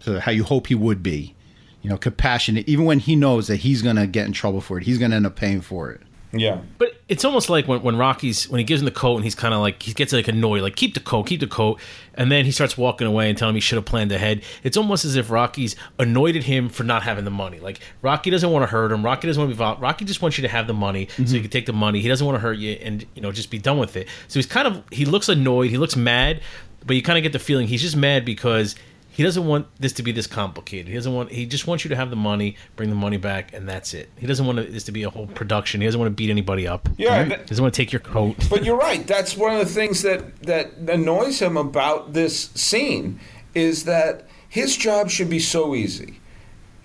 to 0.00 0.20
how 0.20 0.32
you 0.32 0.44
hope 0.44 0.68
he 0.68 0.74
would 0.74 1.02
be. 1.02 1.34
You 1.82 1.90
know, 1.90 1.96
compassionate, 1.98 2.68
even 2.68 2.84
when 2.84 3.00
he 3.00 3.16
knows 3.16 3.48
that 3.48 3.56
he's 3.56 3.82
gonna 3.82 4.06
get 4.06 4.24
in 4.26 4.32
trouble 4.32 4.60
for 4.60 4.78
it. 4.78 4.84
He's 4.84 4.98
gonna 4.98 5.16
end 5.16 5.26
up 5.26 5.34
paying 5.36 5.60
for 5.60 5.90
it. 5.90 6.00
yeah. 6.32 6.60
But 6.78 7.01
it's 7.12 7.26
almost 7.26 7.50
like 7.50 7.68
when, 7.68 7.82
when 7.82 7.98
Rocky's 7.98 8.48
when 8.48 8.58
he 8.58 8.64
gives 8.64 8.80
him 8.80 8.86
the 8.86 8.90
coat 8.90 9.16
and 9.16 9.24
he's 9.24 9.34
kind 9.34 9.52
of 9.52 9.60
like 9.60 9.82
he 9.82 9.92
gets 9.92 10.14
like 10.14 10.28
annoyed, 10.28 10.62
like 10.62 10.76
keep 10.76 10.94
the 10.94 11.00
coat, 11.00 11.24
keep 11.24 11.40
the 11.40 11.46
coat, 11.46 11.78
and 12.14 12.32
then 12.32 12.46
he 12.46 12.50
starts 12.50 12.78
walking 12.78 13.06
away 13.06 13.28
and 13.28 13.36
telling 13.36 13.50
him 13.50 13.56
he 13.56 13.60
should 13.60 13.76
have 13.76 13.84
planned 13.84 14.10
ahead. 14.12 14.42
It's 14.62 14.78
almost 14.78 15.04
as 15.04 15.14
if 15.14 15.30
Rocky's 15.30 15.76
annoyed 15.98 16.36
at 16.36 16.44
him 16.44 16.70
for 16.70 16.84
not 16.84 17.02
having 17.02 17.26
the 17.26 17.30
money. 17.30 17.60
Like 17.60 17.80
Rocky 18.00 18.30
doesn't 18.30 18.50
want 18.50 18.62
to 18.62 18.66
hurt 18.66 18.90
him. 18.90 19.04
Rocky 19.04 19.26
doesn't 19.26 19.38
want 19.38 19.50
to 19.50 19.54
be 19.54 19.62
involved. 19.62 19.82
Rocky 19.82 20.06
just 20.06 20.22
wants 20.22 20.38
you 20.38 20.42
to 20.42 20.48
have 20.48 20.66
the 20.66 20.72
money 20.72 21.06
so 21.08 21.22
mm-hmm. 21.22 21.34
you 21.34 21.40
can 21.42 21.50
take 21.50 21.66
the 21.66 21.74
money. 21.74 22.00
He 22.00 22.08
doesn't 22.08 22.26
want 22.26 22.36
to 22.36 22.40
hurt 22.40 22.56
you 22.56 22.72
and 22.80 23.04
you 23.14 23.20
know 23.20 23.30
just 23.30 23.50
be 23.50 23.58
done 23.58 23.76
with 23.76 23.94
it. 23.94 24.08
So 24.28 24.38
he's 24.38 24.46
kind 24.46 24.66
of 24.66 24.82
he 24.90 25.04
looks 25.04 25.28
annoyed. 25.28 25.68
He 25.68 25.76
looks 25.76 25.96
mad, 25.96 26.40
but 26.86 26.96
you 26.96 27.02
kind 27.02 27.18
of 27.18 27.22
get 27.22 27.34
the 27.34 27.38
feeling 27.38 27.66
he's 27.66 27.82
just 27.82 27.96
mad 27.96 28.24
because. 28.24 28.74
He 29.14 29.22
doesn't 29.22 29.46
want 29.46 29.66
this 29.78 29.92
to 29.94 30.02
be 30.02 30.10
this 30.10 30.26
complicated. 30.26 30.88
He 30.88 30.94
doesn't 30.94 31.12
want. 31.14 31.30
He 31.30 31.44
just 31.46 31.66
wants 31.66 31.84
you 31.84 31.90
to 31.90 31.96
have 31.96 32.08
the 32.10 32.16
money, 32.16 32.56
bring 32.76 32.88
the 32.88 32.96
money 32.96 33.18
back, 33.18 33.52
and 33.52 33.68
that's 33.68 33.92
it. 33.92 34.08
He 34.16 34.26
doesn't 34.26 34.46
want 34.46 34.56
this 34.72 34.84
to 34.84 34.92
be 34.92 35.02
a 35.02 35.10
whole 35.10 35.26
production. 35.26 35.80
He 35.82 35.86
doesn't 35.86 36.00
want 36.00 36.10
to 36.10 36.14
beat 36.14 36.30
anybody 36.30 36.66
up. 36.66 36.88
Yeah, 36.96 37.22
He 37.24 37.28
that- 37.30 37.46
doesn't 37.46 37.62
want 37.62 37.74
to 37.74 37.82
take 37.82 37.92
your 37.92 38.00
coat. 38.00 38.36
But 38.48 38.64
you're 38.64 38.76
right. 38.78 39.06
That's 39.06 39.36
one 39.36 39.52
of 39.52 39.58
the 39.58 39.72
things 39.72 40.00
that 40.02 40.42
that 40.44 40.72
annoys 40.88 41.40
him 41.42 41.56
about 41.58 42.14
this 42.14 42.50
scene 42.54 43.20
is 43.54 43.84
that 43.84 44.26
his 44.48 44.76
job 44.78 45.10
should 45.10 45.28
be 45.28 45.38
so 45.40 45.74
easy. 45.74 46.20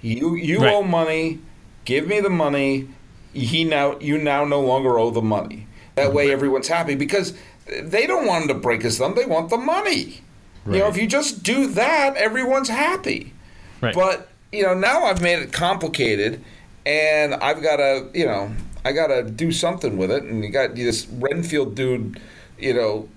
You 0.02 0.36
you 0.36 0.60
Right. 0.60 0.74
owe 0.74 0.84
money, 0.84 1.40
give 1.86 2.08
me 2.08 2.20
the 2.20 2.30
money. 2.30 2.90
He 3.34 3.64
now 3.64 3.98
you 4.00 4.18
now 4.18 4.44
no 4.44 4.60
longer 4.60 5.00
owe 5.00 5.12
the 5.12 5.22
money. 5.22 5.68
That 5.96 6.14
way 6.14 6.32
everyone's 6.32 6.68
happy 6.68 6.96
because 6.96 7.34
they 7.82 8.06
don't 8.06 8.28
want 8.28 8.44
him 8.44 8.48
to 8.50 8.54
break 8.54 8.82
his 8.84 8.98
thumb. 8.98 9.16
They 9.16 9.26
want 9.26 9.50
the 9.50 9.58
money. 9.58 10.22
You 10.76 10.82
know, 10.82 10.88
if 10.88 10.98
you 10.98 11.08
just 11.08 11.44
do 11.44 11.68
that, 11.68 12.16
everyone's 12.18 12.70
happy. 12.70 13.34
Right. 13.82 13.94
But 13.96 14.30
you 14.52 14.64
know, 14.64 14.74
now 14.74 15.04
I've 15.04 15.22
made 15.22 15.40
it 15.40 15.54
complicated, 15.54 16.44
and 16.86 17.34
I've 17.36 17.62
got 17.62 17.78
to, 17.78 18.10
you 18.14 18.26
know, 18.26 18.52
I 18.84 18.92
got 18.92 19.08
to 19.08 19.24
do 19.24 19.52
something 19.52 19.98
with 19.98 20.12
it. 20.12 20.24
And 20.24 20.44
you 20.44 20.50
got 20.50 20.76
this 20.76 21.08
Renfield 21.08 21.76
dude 21.76 22.20
you 22.60 22.74
know, 22.74 23.10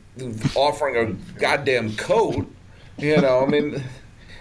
offering 0.55 0.97
a 0.97 1.39
goddamn 1.39 1.97
coat. 1.97 2.51
You 2.99 3.21
know, 3.21 3.45
I 3.45 3.47
mean, 3.47 3.83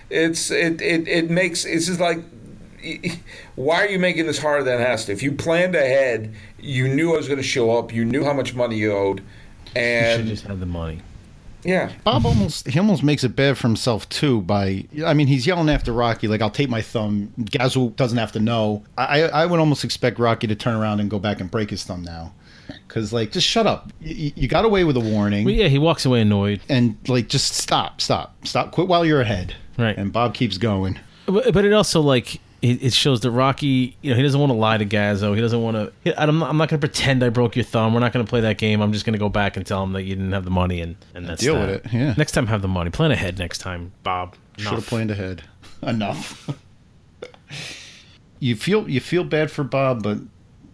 it's 0.10 0.51
it 0.51 0.82
it, 0.82 1.08
it 1.08 1.30
makes 1.30 1.66
it's 1.66 1.88
just 1.88 2.00
like. 2.00 2.20
Why 3.56 3.84
are 3.84 3.89
you 3.89 4.00
making 4.00 4.25
this 4.25 4.39
harder 4.39 4.63
than 4.63 4.80
it 4.80 4.88
has 4.88 5.04
to? 5.06 5.12
If 5.12 5.22
you 5.22 5.34
planned 5.34 5.75
ahead, 5.75 6.34
you 6.58 6.88
knew 6.88 7.13
I 7.13 7.18
was 7.18 7.28
going 7.28 7.36
to 7.36 7.44
show 7.44 7.78
up. 7.78 7.94
You 7.94 8.06
knew 8.06 8.24
how 8.24 8.32
much 8.32 8.56
money 8.56 8.78
you 8.78 8.94
owed, 8.94 9.22
and 9.75 10.22
You 10.22 10.28
should 10.28 10.36
just 10.38 10.48
have 10.48 10.62
the 10.62 10.66
money. 10.66 11.01
Yeah, 11.63 11.92
Bob 12.04 12.25
almost 12.25 12.68
he 12.68 12.80
almost 12.80 13.04
makes 13.04 13.24
it 13.24 13.36
bad 13.36 13.58
for 13.58 13.68
himself 13.68 14.08
too 14.10 14.42
by 14.42 14.86
I 15.06 15.13
mean 15.13 15.28
he's 15.28 15.46
yelling 15.46 15.70
after 15.70 15.92
Rocky 15.92 16.28
like 16.28 16.42
I'll 16.42 16.50
take 16.50 16.70
my 16.70 16.82
thumb. 16.82 17.34
Gazzo 17.39 17.96
doesn't 17.96 18.18
have 18.18 18.32
to 18.34 18.39
know. 18.39 18.84
I 18.98 19.24
I 19.24 19.46
would 19.46 19.60
almost 19.60 19.84
expect 19.84 20.20
Rocky 20.20 20.48
to 20.48 20.56
turn 20.56 20.75
around 20.75 21.00
and 21.01 21.10
go 21.10 21.20
back 21.20 21.42
and 21.42 21.51
break 21.51 21.70
his 21.70 21.84
thumb 21.84 22.04
now, 22.04 22.34
because 22.88 23.12
like 23.12 23.32
just 23.32 23.46
shut 23.48 23.68
up. 23.68 23.92
You, 24.00 24.32
you 24.36 24.48
got 24.48 24.63
away 24.63 24.86
with 24.86 24.96
a 24.96 25.01
warning 25.01 25.44
Well, 25.46 25.54
yeah, 25.54 25.68
he 25.68 25.80
walks 25.80 26.06
away 26.06 26.22
annoyed. 26.22 26.62
and 26.70 26.96
like 27.08 27.28
just 27.28 27.54
stop 27.56 28.00
stop 28.00 28.48
stop 28.48 28.72
quit 28.72 28.88
while 28.88 29.04
you're 29.06 29.22
ahead. 29.22 29.54
Right. 29.78 29.98
And 29.98 30.12
Bob 30.13 30.34
keeps 30.34 30.58
going. 30.58 31.00
But, 31.25 31.54
but 31.54 31.63
it 31.66 31.74
also 31.74 32.01
like 32.01 32.39
it, 32.62 32.84
it 32.84 32.94
shows 32.94 33.22
that 33.22 33.32
Rocky, 33.32 33.98
you 34.01 34.12
know, 34.12 34.18
he 34.18 34.24
doesn't 34.24 34.39
want 34.39 34.51
to 34.51 34.58
lie 34.58 34.78
to 34.78 34.86
Gazzo. 34.86 35.34
He 35.34 35.42
doesn't 35.42 35.62
want 35.62 35.78
to. 36.04 36.22
I'm 36.22 36.39
not, 36.39 36.50
I'm 36.50 36.58
not 36.58 36.70
going 36.70 36.80
to 36.82 36.88
pretend 36.88 37.24
I 37.24 37.30
broke 37.30 37.56
your 37.56 37.63
thumb. 37.66 37.94
We're 37.94 38.01
not 38.01 38.12
going 38.12 38.25
to 38.25 38.30
play 38.30 38.42
that 38.42 38.58
game. 38.58 38.82
I'm 38.82 38.92
just 38.92 39.06
going 39.06 39.13
to 39.13 39.20
go 39.20 39.30
back 39.30 39.56
and 39.56 39.66
tell 39.66 39.84
him 39.84 39.94
that 39.94 40.04
you 40.04 40.16
didn't 40.16 40.34
have 40.34 40.44
the 40.46 40.51
money 40.51 40.82
and 40.82 40.96
and 41.13 41.28
that's 41.28 41.42
Deal 41.42 41.56
that. 41.56 41.84
with 41.84 41.86
it, 41.86 41.94
yeah. 41.94 42.13
Next 42.18 42.34
time, 42.34 42.48
have 42.48 42.62
the 42.62 42.68
money. 42.68 42.89
Plan 42.89 43.12
ahead 43.12 43.39
next 43.39 43.60
time, 43.60 43.94
Bob. 44.04 44.36
Should 44.58 44.74
have 44.74 44.88
planned 44.88 45.12
ahead. 45.12 45.44
Enough. 45.82 46.50
you 48.39 48.56
feel 48.56 48.89
you 48.89 49.00
feel 49.00 49.24
bad 49.24 49.50
for 49.51 49.63
Bob, 49.63 50.04
but 50.04 50.18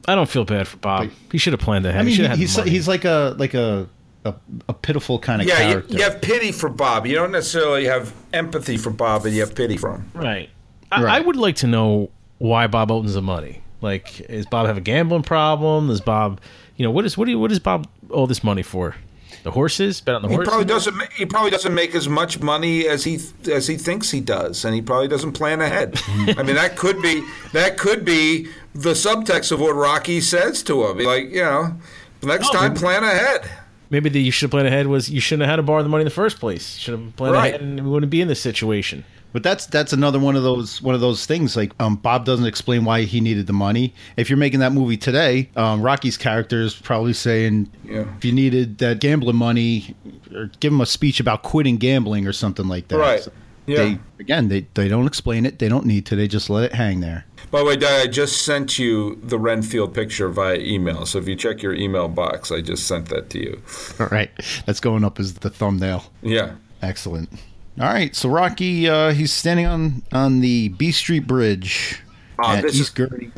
I 0.08 0.16
don't 0.16 0.30
feel 0.30 0.46
bad 0.46 0.68
for 0.68 0.78
Bob. 0.78 1.10
He 1.32 1.38
should 1.38 1.54
have 1.54 1.60
planned 1.60 1.86
ahead. 1.86 2.02
I 2.02 2.04
mean 2.04 2.16
should 2.16 2.32
he, 2.32 2.38
he's 2.38 2.56
he's 2.64 2.88
like 2.88 3.06
a 3.06 3.36
like 3.38 3.54
a 3.54 3.88
a, 4.24 4.34
a 4.68 4.74
pitiful 4.74 5.20
kind 5.20 5.42
of 5.42 5.48
yeah. 5.48 5.62
You, 5.62 5.70
character. 5.74 5.98
you 5.98 6.04
have 6.04 6.22
pity 6.22 6.52
for 6.52 6.70
Bob. 6.70 7.06
You 7.06 7.14
don't 7.14 7.32
necessarily 7.32 7.86
have 7.86 8.14
empathy 8.34 8.78
for 8.78 8.90
Bob, 8.90 9.24
but 9.24 9.32
you 9.32 9.42
have 9.42 9.54
pity 9.54 9.78
for 9.78 9.92
him. 9.92 10.12
right. 10.16 10.50
I, 10.96 11.04
Right. 11.04 11.18
I 11.18 11.20
would 11.26 11.36
like 11.36 11.56
to 11.58 11.68
know 11.68 12.10
why 12.38 12.68
Bob 12.68 12.92
owes 12.92 13.14
the 13.14 13.22
money. 13.22 13.62
Like, 13.82 14.20
is 14.22 14.46
Bob 14.46 14.68
have 14.68 14.78
a 14.78 14.82
gambling 14.82 15.24
problem? 15.24 15.88
Does 15.88 16.02
Bob, 16.02 16.40
you 16.78 16.86
know, 16.86 16.92
what 16.92 17.06
is 17.06 17.18
what 17.18 17.26
do 17.26 17.32
you, 17.32 17.40
what 17.40 17.50
does 17.50 17.60
Bob 17.60 17.88
owe 18.10 18.26
this 18.26 18.44
money 18.44 18.64
for? 18.64 18.96
The 19.44 19.52
horses? 19.52 20.02
Bet 20.02 20.16
on 20.16 20.22
the 20.24 20.28
He 20.30 20.34
horses? 20.36 20.50
probably 20.50 20.66
doesn't. 20.66 21.14
He 21.14 21.26
probably 21.28 21.52
doesn't 21.52 21.74
make 21.74 21.94
as 21.94 22.10
much 22.10 22.40
money 22.42 22.88
as 22.88 23.04
he 23.04 23.20
as 23.52 23.68
he 23.68 23.78
thinks 23.78 24.10
he 24.10 24.20
does, 24.22 24.66
and 24.66 24.74
he 24.74 24.82
probably 24.82 25.08
doesn't 25.08 25.34
plan 25.34 25.62
ahead. 25.62 26.00
I 26.38 26.42
mean, 26.42 26.56
that 26.56 26.76
could 26.78 27.00
be 27.02 27.24
that 27.54 27.78
could 27.78 28.04
be 28.06 28.48
the 28.74 28.92
subtext 28.94 29.52
of 29.52 29.60
what 29.60 29.76
Rocky 29.76 30.20
says 30.20 30.64
to 30.64 30.88
him. 30.88 30.98
Like, 31.00 31.30
you 31.30 31.44
know, 31.44 31.76
next 32.24 32.50
Oh, 32.50 32.54
time 32.54 32.70
maybe- 32.74 32.80
plan 32.80 33.04
ahead. 33.04 33.48
Maybe 33.92 34.10
the 34.10 34.20
you 34.20 34.32
should 34.32 34.46
have 34.48 34.52
planned 34.52 34.68
ahead 34.68 34.88
was 34.88 35.10
you 35.12 35.22
shouldn't 35.22 35.44
have 35.44 35.52
had 35.52 35.56
to 35.58 35.64
borrow 35.64 35.84
the 35.84 35.90
money 35.90 36.02
in 36.02 36.06
the 36.06 36.12
first 36.12 36.40
place. 36.40 36.78
You 36.78 36.82
should 36.82 37.00
have 37.00 37.16
planned 37.16 37.36
Right. 37.36 37.50
ahead 37.50 37.62
and 37.62 37.84
we 37.86 37.90
wouldn't 37.92 38.10
be 38.10 38.22
in 38.22 38.28
this 38.28 38.42
situation. 38.42 39.04
But 39.36 39.44
that's 39.44 39.66
that's 39.66 39.92
another 39.92 40.18
one 40.18 40.38
of 40.38 40.44
those 40.44 40.82
one 40.82 40.96
of 40.96 41.02
those 41.02 41.26
things. 41.26 41.58
Like 41.58 41.74
um, 41.82 41.98
Bob 41.98 42.24
doesn't 42.24 42.46
explain 42.46 42.86
why 42.86 43.02
he 43.02 43.20
needed 43.20 43.48
the 43.48 43.54
money. 43.54 43.94
If 44.16 44.30
you're 44.30 44.38
making 44.38 44.62
that 44.62 44.72
movie 44.72 44.96
today, 44.96 45.50
um, 45.58 45.82
Rocky's 45.82 46.16
character 46.16 46.62
is 46.62 46.74
probably 46.74 47.12
saying, 47.12 47.70
Yeah. 47.84 48.06
if 48.16 48.24
you 48.24 48.32
needed 48.32 48.78
that 48.78 49.02
gambling 49.02 49.36
money, 49.36 49.94
or 50.34 50.50
give 50.62 50.72
him 50.72 50.80
a 50.80 50.86
speech 50.86 51.20
about 51.20 51.44
quitting 51.44 51.76
gambling 51.76 52.26
or 52.26 52.32
something 52.32 52.70
like 52.70 52.88
that. 52.88 52.98
Right. 52.98 53.24
So 53.24 53.32
Yeah. 53.66 53.76
They 53.76 54.00
again, 54.22 54.48
they 54.48 54.68
they 54.74 54.88
don't 54.88 55.06
explain 55.06 55.46
it. 55.46 55.60
They 55.60 55.68
don't 55.68 55.86
need 55.86 56.06
to. 56.06 56.16
They 56.16 56.30
just 56.30 56.50
let 56.50 56.64
it 56.64 56.74
hang 56.74 57.02
there. 57.02 57.26
By 57.52 57.60
the 57.60 57.66
way, 57.66 57.76
Di, 57.76 58.04
I 58.04 58.08
just 58.08 58.44
sent 58.44 58.80
you 58.80 59.20
the 59.22 59.38
Renfield 59.38 59.94
picture 59.94 60.30
via 60.30 60.60
email. 60.60 61.06
So 61.06 61.20
if 61.20 61.28
you 61.28 61.36
check 61.36 61.62
your 61.62 61.74
email 61.74 62.08
box, 62.08 62.54
I 62.54 62.62
just 62.62 62.88
sent 62.88 63.10
that 63.10 63.30
to 63.32 63.40
you. 63.40 63.62
All 64.00 64.08
right, 64.08 64.32
that's 64.66 64.80
going 64.80 65.04
up 65.04 65.20
as 65.20 65.34
the 65.34 65.50
thumbnail. 65.50 66.06
Yeah. 66.22 66.56
Excellent. 66.82 67.30
All 67.80 67.88
right, 67.88 68.16
so 68.16 68.30
Rocky, 68.30 68.88
uh, 68.88 69.12
he's 69.12 69.34
standing 69.34 69.66
on 69.66 70.04
on 70.14 70.40
the 70.40 70.70
B 70.70 70.92
Street 70.92 71.28
Bridge 71.28 72.02
Ah, 72.40 72.56
at 72.58 72.64
this 72.64 72.80
East 72.80 72.98
is-. 73.00 73.32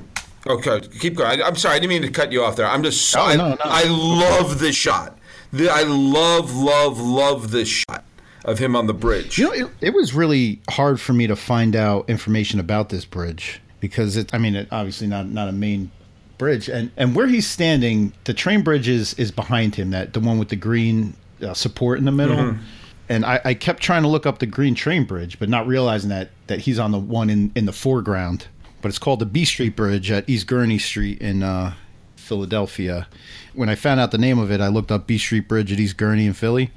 Okay, 0.45 0.79
keep 0.99 1.15
going. 1.15 1.41
I, 1.41 1.47
I'm 1.47 1.55
sorry, 1.55 1.75
I 1.75 1.79
didn't 1.79 1.89
mean 1.89 2.01
to 2.03 2.11
cut 2.11 2.31
you 2.31 2.43
off 2.43 2.55
there. 2.55 2.67
I'm 2.67 2.83
just 2.83 3.09
so 3.09 3.19
Oh, 3.19 3.25
I, 3.25 3.35
no, 3.35 3.49
no. 3.49 3.57
I 3.63 3.83
love 3.85 4.59
this 4.59 4.75
shot. 4.75 5.17
The, 5.51 5.69
I 5.69 5.83
love, 5.83 6.55
love, 6.55 6.99
love 6.99 7.51
this 7.51 7.67
shot 7.67 8.03
of 8.45 8.59
him 8.59 8.75
on 8.75 8.85
the 8.87 8.93
bridge. 8.93 9.37
You 9.37 9.45
know, 9.45 9.51
it, 9.53 9.87
it 9.87 9.93
was 9.93 10.13
really 10.13 10.61
hard 10.69 11.01
for 11.01 11.13
me 11.13 11.27
to 11.27 11.35
find 11.35 11.75
out 11.75 12.09
information 12.09 12.59
about 12.59 12.89
this 12.89 13.05
bridge 13.05 13.59
because 13.79 14.15
it. 14.17 14.33
I 14.33 14.37
mean, 14.37 14.55
it 14.55 14.67
obviously 14.71 15.07
not 15.07 15.27
not 15.27 15.49
a 15.49 15.51
main 15.51 15.89
bridge, 16.37 16.69
and 16.69 16.91
and 16.95 17.15
where 17.15 17.27
he's 17.27 17.47
standing, 17.47 18.13
the 18.25 18.33
train 18.33 18.61
bridge 18.61 18.87
is 18.87 19.15
is 19.15 19.31
behind 19.31 19.75
him. 19.75 19.89
That 19.89 20.13
the 20.13 20.19
one 20.19 20.37
with 20.37 20.49
the 20.49 20.55
green 20.55 21.15
uh, 21.41 21.53
support 21.55 21.97
in 21.97 22.05
the 22.05 22.11
middle. 22.11 22.37
Mm-hmm. 22.37 22.63
And 23.09 23.25
I, 23.25 23.39
I 23.45 23.53
kept 23.53 23.81
trying 23.81 24.01
to 24.03 24.07
look 24.09 24.25
up 24.25 24.39
the 24.39 24.45
green 24.45 24.75
train 24.75 25.05
bridge, 25.05 25.39
but 25.39 25.49
not 25.49 25.65
realizing 25.67 26.09
that 26.09 26.29
that 26.47 26.61
he's 26.61 26.79
on 26.79 26.91
the 26.91 26.99
one 26.99 27.29
in 27.29 27.51
in 27.55 27.65
the 27.65 27.73
foreground. 27.73 28.47
But 28.81 28.89
it's 28.89 28.99
called 28.99 29.19
the 29.19 29.25
B 29.25 29.45
Street 29.45 29.75
Bridge 29.75 30.11
at 30.11 30.29
East 30.29 30.47
Gurney 30.47 30.77
Street 30.77 31.19
in 31.19 31.41
uh, 31.41 31.73
Philadelphia. 32.15 33.07
When 33.53 33.69
I 33.69 33.75
found 33.75 33.99
out 33.99 34.11
the 34.11 34.17
name 34.17 34.37
of 34.37 34.51
it, 34.51 34.61
I 34.61 34.67
looked 34.67 34.91
up 34.91 35.07
B 35.07 35.17
Street 35.17 35.47
Bridge 35.47 35.71
at 35.71 35.79
East 35.79 35.97
Gurney 35.97 36.27
in 36.27 36.33
Philly. 36.33 36.71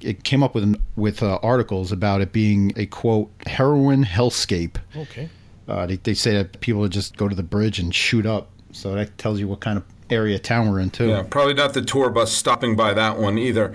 It 0.00 0.24
came 0.24 0.42
up 0.42 0.54
with 0.54 0.64
an, 0.64 0.76
with 0.96 1.22
uh, 1.22 1.38
articles 1.42 1.92
about 1.92 2.20
it 2.20 2.32
being 2.32 2.72
a 2.76 2.86
quote 2.86 3.30
heroin 3.46 4.04
hellscape. 4.04 4.76
Okay. 4.96 5.28
Uh, 5.68 5.86
they, 5.86 5.96
they 5.96 6.14
say 6.14 6.32
that 6.32 6.60
people 6.60 6.80
would 6.80 6.92
just 6.92 7.16
go 7.16 7.28
to 7.28 7.34
the 7.34 7.42
bridge 7.42 7.78
and 7.78 7.94
shoot 7.94 8.26
up. 8.26 8.48
So 8.72 8.94
that 8.94 9.16
tells 9.18 9.38
you 9.38 9.46
what 9.48 9.60
kind 9.60 9.78
of 9.78 9.84
area 10.10 10.38
town 10.38 10.70
we're 10.70 10.80
in 10.80 10.90
too. 10.90 11.08
Yeah, 11.08 11.22
probably 11.22 11.54
not 11.54 11.74
the 11.74 11.82
tour 11.82 12.10
bus 12.10 12.32
stopping 12.32 12.76
by 12.76 12.92
that 12.94 13.18
one 13.18 13.38
either. 13.38 13.74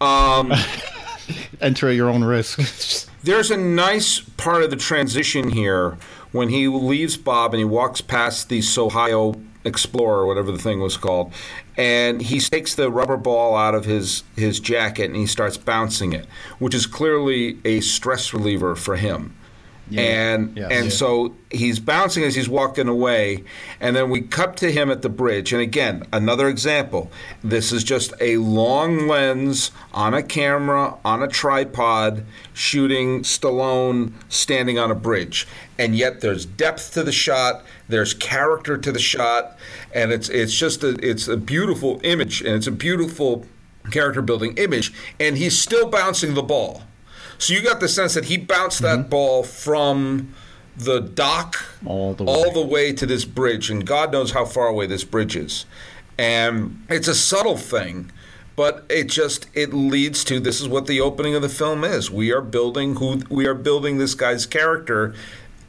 Um, 0.00 0.52
Enter 1.60 1.88
at 1.88 1.96
your 1.96 2.08
own 2.08 2.24
risk. 2.24 3.08
there's 3.22 3.50
a 3.50 3.56
nice 3.56 4.20
part 4.20 4.62
of 4.62 4.70
the 4.70 4.76
transition 4.76 5.50
here 5.50 5.98
when 6.32 6.48
he 6.48 6.68
leaves 6.68 7.16
Bob 7.16 7.52
and 7.52 7.58
he 7.58 7.64
walks 7.64 8.00
past 8.00 8.48
the 8.48 8.60
Sohio 8.60 9.42
Explorer, 9.64 10.26
whatever 10.26 10.50
the 10.50 10.58
thing 10.58 10.80
was 10.80 10.96
called, 10.96 11.32
and 11.76 12.22
he 12.22 12.40
takes 12.40 12.74
the 12.74 12.90
rubber 12.90 13.18
ball 13.18 13.54
out 13.54 13.74
of 13.74 13.84
his 13.84 14.22
his 14.34 14.58
jacket 14.58 15.06
and 15.06 15.16
he 15.16 15.26
starts 15.26 15.58
bouncing 15.58 16.14
it, 16.14 16.26
which 16.58 16.74
is 16.74 16.86
clearly 16.86 17.58
a 17.64 17.80
stress 17.80 18.32
reliever 18.32 18.74
for 18.74 18.96
him. 18.96 19.34
And 19.98 20.56
Yeah. 20.56 20.68
and 20.70 20.84
Yeah. 20.86 20.90
so 20.90 21.34
he's 21.50 21.78
bouncing 21.80 22.22
as 22.24 22.34
he's 22.34 22.48
walking 22.48 22.88
away, 22.88 23.42
and 23.80 23.96
then 23.96 24.10
we 24.10 24.20
cut 24.20 24.56
to 24.58 24.70
him 24.70 24.90
at 24.90 25.02
the 25.02 25.08
bridge. 25.08 25.52
And 25.52 25.60
again, 25.60 26.04
another 26.12 26.48
example. 26.48 27.10
This 27.42 27.72
is 27.72 27.82
just 27.82 28.12
a 28.20 28.36
long 28.36 29.08
lens 29.08 29.70
on 29.92 30.14
a 30.14 30.22
camera 30.22 30.94
on 31.04 31.22
a 31.22 31.28
tripod, 31.28 32.24
shooting 32.52 33.22
Stallone 33.22 34.12
standing 34.28 34.78
on 34.78 34.90
a 34.90 34.94
bridge. 34.94 35.46
And 35.78 35.96
yet 35.96 36.20
there's 36.20 36.44
depth 36.44 36.92
to 36.94 37.02
the 37.02 37.12
shot, 37.12 37.64
there's 37.88 38.14
character 38.14 38.76
to 38.76 38.92
the 38.92 38.98
shot, 39.00 39.56
and 39.94 40.12
it's 40.12 40.28
it's 40.28 40.54
just 40.56 40.84
a 40.84 40.90
it's 41.02 41.26
a 41.26 41.36
beautiful 41.36 42.00
image, 42.04 42.42
and 42.42 42.54
it's 42.54 42.66
a 42.66 42.70
beautiful 42.72 43.46
character 43.90 44.22
building 44.22 44.54
image. 44.56 44.92
And 45.18 45.36
he's 45.38 45.58
still 45.58 45.88
bouncing 45.88 46.34
the 46.34 46.42
ball. 46.42 46.82
So 47.40 47.54
you 47.54 47.62
got 47.62 47.80
the 47.80 47.88
sense 47.88 48.12
that 48.12 48.26
he 48.26 48.36
bounced 48.36 48.82
that 48.82 48.98
mm-hmm. 48.98 49.08
ball 49.08 49.42
from 49.42 50.34
the 50.76 51.00
dock 51.00 51.64
All 51.86 52.12
the 52.12 52.24
all 52.24 52.48
way. 52.48 52.52
the 52.52 52.66
way 52.66 52.92
to 52.92 53.06
this 53.06 53.24
bridge, 53.24 53.70
and 53.70 53.86
God 53.86 54.12
knows 54.12 54.32
how 54.32 54.44
far 54.44 54.66
away 54.66 54.86
this 54.86 55.04
bridge 55.04 55.36
is. 55.36 55.64
And 56.18 56.84
it's 56.90 57.08
a 57.08 57.14
subtle 57.14 57.56
thing, 57.56 58.12
but 58.56 58.84
it 58.90 59.04
just 59.04 59.46
it 59.54 59.72
leads 59.72 60.22
to 60.24 60.38
this 60.38 60.60
is 60.60 60.68
what 60.68 60.86
the 60.86 61.00
opening 61.00 61.34
of 61.34 61.40
the 61.40 61.48
film 61.48 61.82
is. 61.82 62.10
We 62.10 62.30
are 62.30 62.42
building 62.42 62.96
who 62.96 63.22
we 63.30 63.46
are 63.46 63.54
building 63.54 63.96
this 63.96 64.14
guy's 64.14 64.44
character 64.44 65.14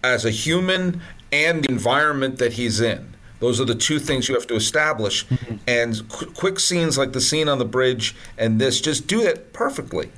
as 0.03 0.25
a 0.25 0.31
human 0.31 1.01
and 1.31 1.63
the 1.63 1.71
environment 1.71 2.37
that 2.39 2.53
he's 2.53 2.81
in. 2.81 3.15
Those 3.39 3.61
are 3.61 3.65
the 3.65 3.75
two 3.75 3.97
things 3.97 4.27
you 4.27 4.35
have 4.35 4.45
to 4.47 4.55
establish. 4.55 5.25
Mm-hmm. 5.27 5.55
And 5.67 6.09
qu- 6.09 6.31
quick 6.31 6.59
scenes 6.59 6.97
like 6.97 7.13
the 7.13 7.21
scene 7.21 7.47
on 7.47 7.59
the 7.59 7.65
bridge 7.65 8.13
and 8.37 8.59
this 8.59 8.81
just 8.81 9.07
do 9.07 9.21
it 9.21 9.53
perfectly. 9.53 10.11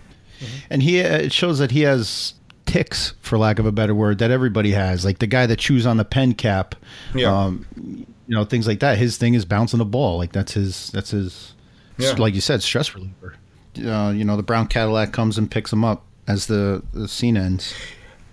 And 0.69 0.83
he 0.83 1.01
uh, 1.01 1.17
it 1.17 1.31
shows 1.31 1.59
that 1.59 1.71
he 1.71 1.81
has 1.81 2.33
ticks, 2.65 3.13
for 3.21 3.37
lack 3.37 3.59
of 3.59 3.65
a 3.65 3.71
better 3.71 3.93
word, 3.93 4.19
that 4.19 4.31
everybody 4.31 4.71
has. 4.71 5.05
Like 5.05 5.19
the 5.19 5.27
guy 5.27 5.45
that 5.45 5.59
chews 5.59 5.85
on 5.85 5.97
the 5.97 6.05
pen 6.05 6.33
cap. 6.33 6.75
Yeah. 7.13 7.31
Um, 7.31 7.65
you 7.75 8.35
know 8.35 8.45
things 8.45 8.67
like 8.67 8.79
that. 8.79 8.97
His 8.97 9.17
thing 9.17 9.33
is 9.33 9.45
bouncing 9.45 9.79
the 9.79 9.85
ball. 9.85 10.17
Like 10.17 10.31
that's 10.31 10.53
his. 10.53 10.89
That's 10.91 11.11
his. 11.11 11.53
Yeah. 11.97 12.13
Like 12.13 12.33
you 12.33 12.41
said, 12.41 12.63
stress 12.63 12.95
reliever. 12.95 13.35
Uh, 13.77 14.13
you 14.15 14.23
know 14.23 14.37
the 14.37 14.43
brown 14.43 14.67
Cadillac 14.67 15.13
comes 15.13 15.37
and 15.37 15.49
picks 15.49 15.71
him 15.71 15.83
up 15.83 16.03
as 16.27 16.47
the, 16.47 16.83
the 16.93 17.07
scene 17.07 17.37
ends. 17.37 17.73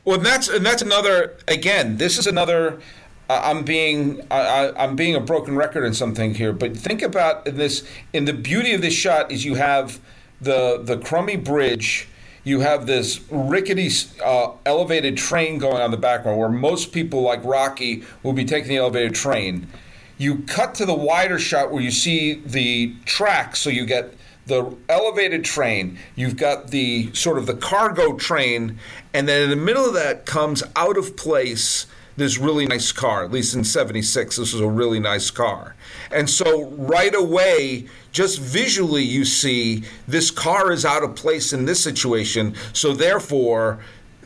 Well, 0.04 0.18
that's 0.18 0.48
and 0.48 0.64
that's 0.64 0.82
another. 0.82 1.36
Again, 1.48 1.96
this 1.96 2.18
is 2.18 2.26
another. 2.26 2.80
Uh, 3.28 3.40
I'm 3.44 3.64
being 3.64 4.22
I, 4.30 4.72
I'm 4.76 4.96
being 4.96 5.14
a 5.14 5.20
broken 5.20 5.56
record 5.56 5.84
in 5.84 5.94
something 5.94 6.34
here, 6.34 6.52
but 6.52 6.76
think 6.76 7.02
about 7.02 7.46
in 7.46 7.56
this. 7.56 7.86
In 8.12 8.24
the 8.24 8.32
beauty 8.32 8.72
of 8.72 8.82
this 8.82 8.94
shot 8.94 9.30
is 9.30 9.44
you 9.44 9.56
have 9.56 10.00
the 10.40 10.80
the 10.82 10.96
crummy 10.98 11.36
bridge. 11.36 12.08
You 12.42 12.60
have 12.60 12.86
this 12.86 13.20
rickety 13.30 13.90
uh, 14.24 14.52
elevated 14.64 15.18
train 15.18 15.58
going 15.58 15.82
on 15.82 15.90
the 15.90 15.98
background, 15.98 16.38
where 16.38 16.48
most 16.48 16.90
people 16.90 17.20
like 17.20 17.44
Rocky 17.44 18.02
will 18.22 18.32
be 18.32 18.46
taking 18.46 18.70
the 18.70 18.78
elevated 18.78 19.14
train. 19.14 19.68
You 20.16 20.38
cut 20.46 20.74
to 20.76 20.86
the 20.86 20.94
wider 20.94 21.38
shot 21.38 21.70
where 21.70 21.82
you 21.82 21.90
see 21.90 22.34
the 22.34 22.94
track, 23.04 23.56
so 23.56 23.68
you 23.68 23.84
get 23.84 24.14
the 24.46 24.76
elevated 24.88 25.44
train, 25.44 25.98
you've 26.16 26.36
got 26.36 26.68
the 26.68 27.12
sort 27.14 27.38
of 27.38 27.46
the 27.46 27.54
cargo 27.54 28.16
train, 28.16 28.78
and 29.14 29.28
then 29.28 29.42
in 29.42 29.50
the 29.50 29.56
middle 29.56 29.86
of 29.86 29.94
that 29.94 30.26
comes 30.26 30.62
out 30.76 30.98
of 30.98 31.16
place 31.16 31.86
this 32.16 32.36
really 32.38 32.66
nice 32.66 32.92
car. 32.92 33.24
At 33.24 33.30
least 33.30 33.54
in 33.54 33.64
76, 33.64 34.36
this 34.36 34.52
was 34.52 34.60
a 34.60 34.68
really 34.68 35.00
nice 35.00 35.30
car. 35.30 35.74
And 36.12 36.28
so 36.28 36.66
right 36.70 37.14
away, 37.14 37.86
just 38.12 38.40
visually, 38.40 39.04
you 39.04 39.24
see 39.24 39.84
this 40.08 40.30
car 40.30 40.72
is 40.72 40.84
out 40.84 41.04
of 41.04 41.14
place 41.14 41.52
in 41.52 41.64
this 41.64 41.82
situation. 41.82 42.54
So 42.72 42.94
therefore, 42.94 43.78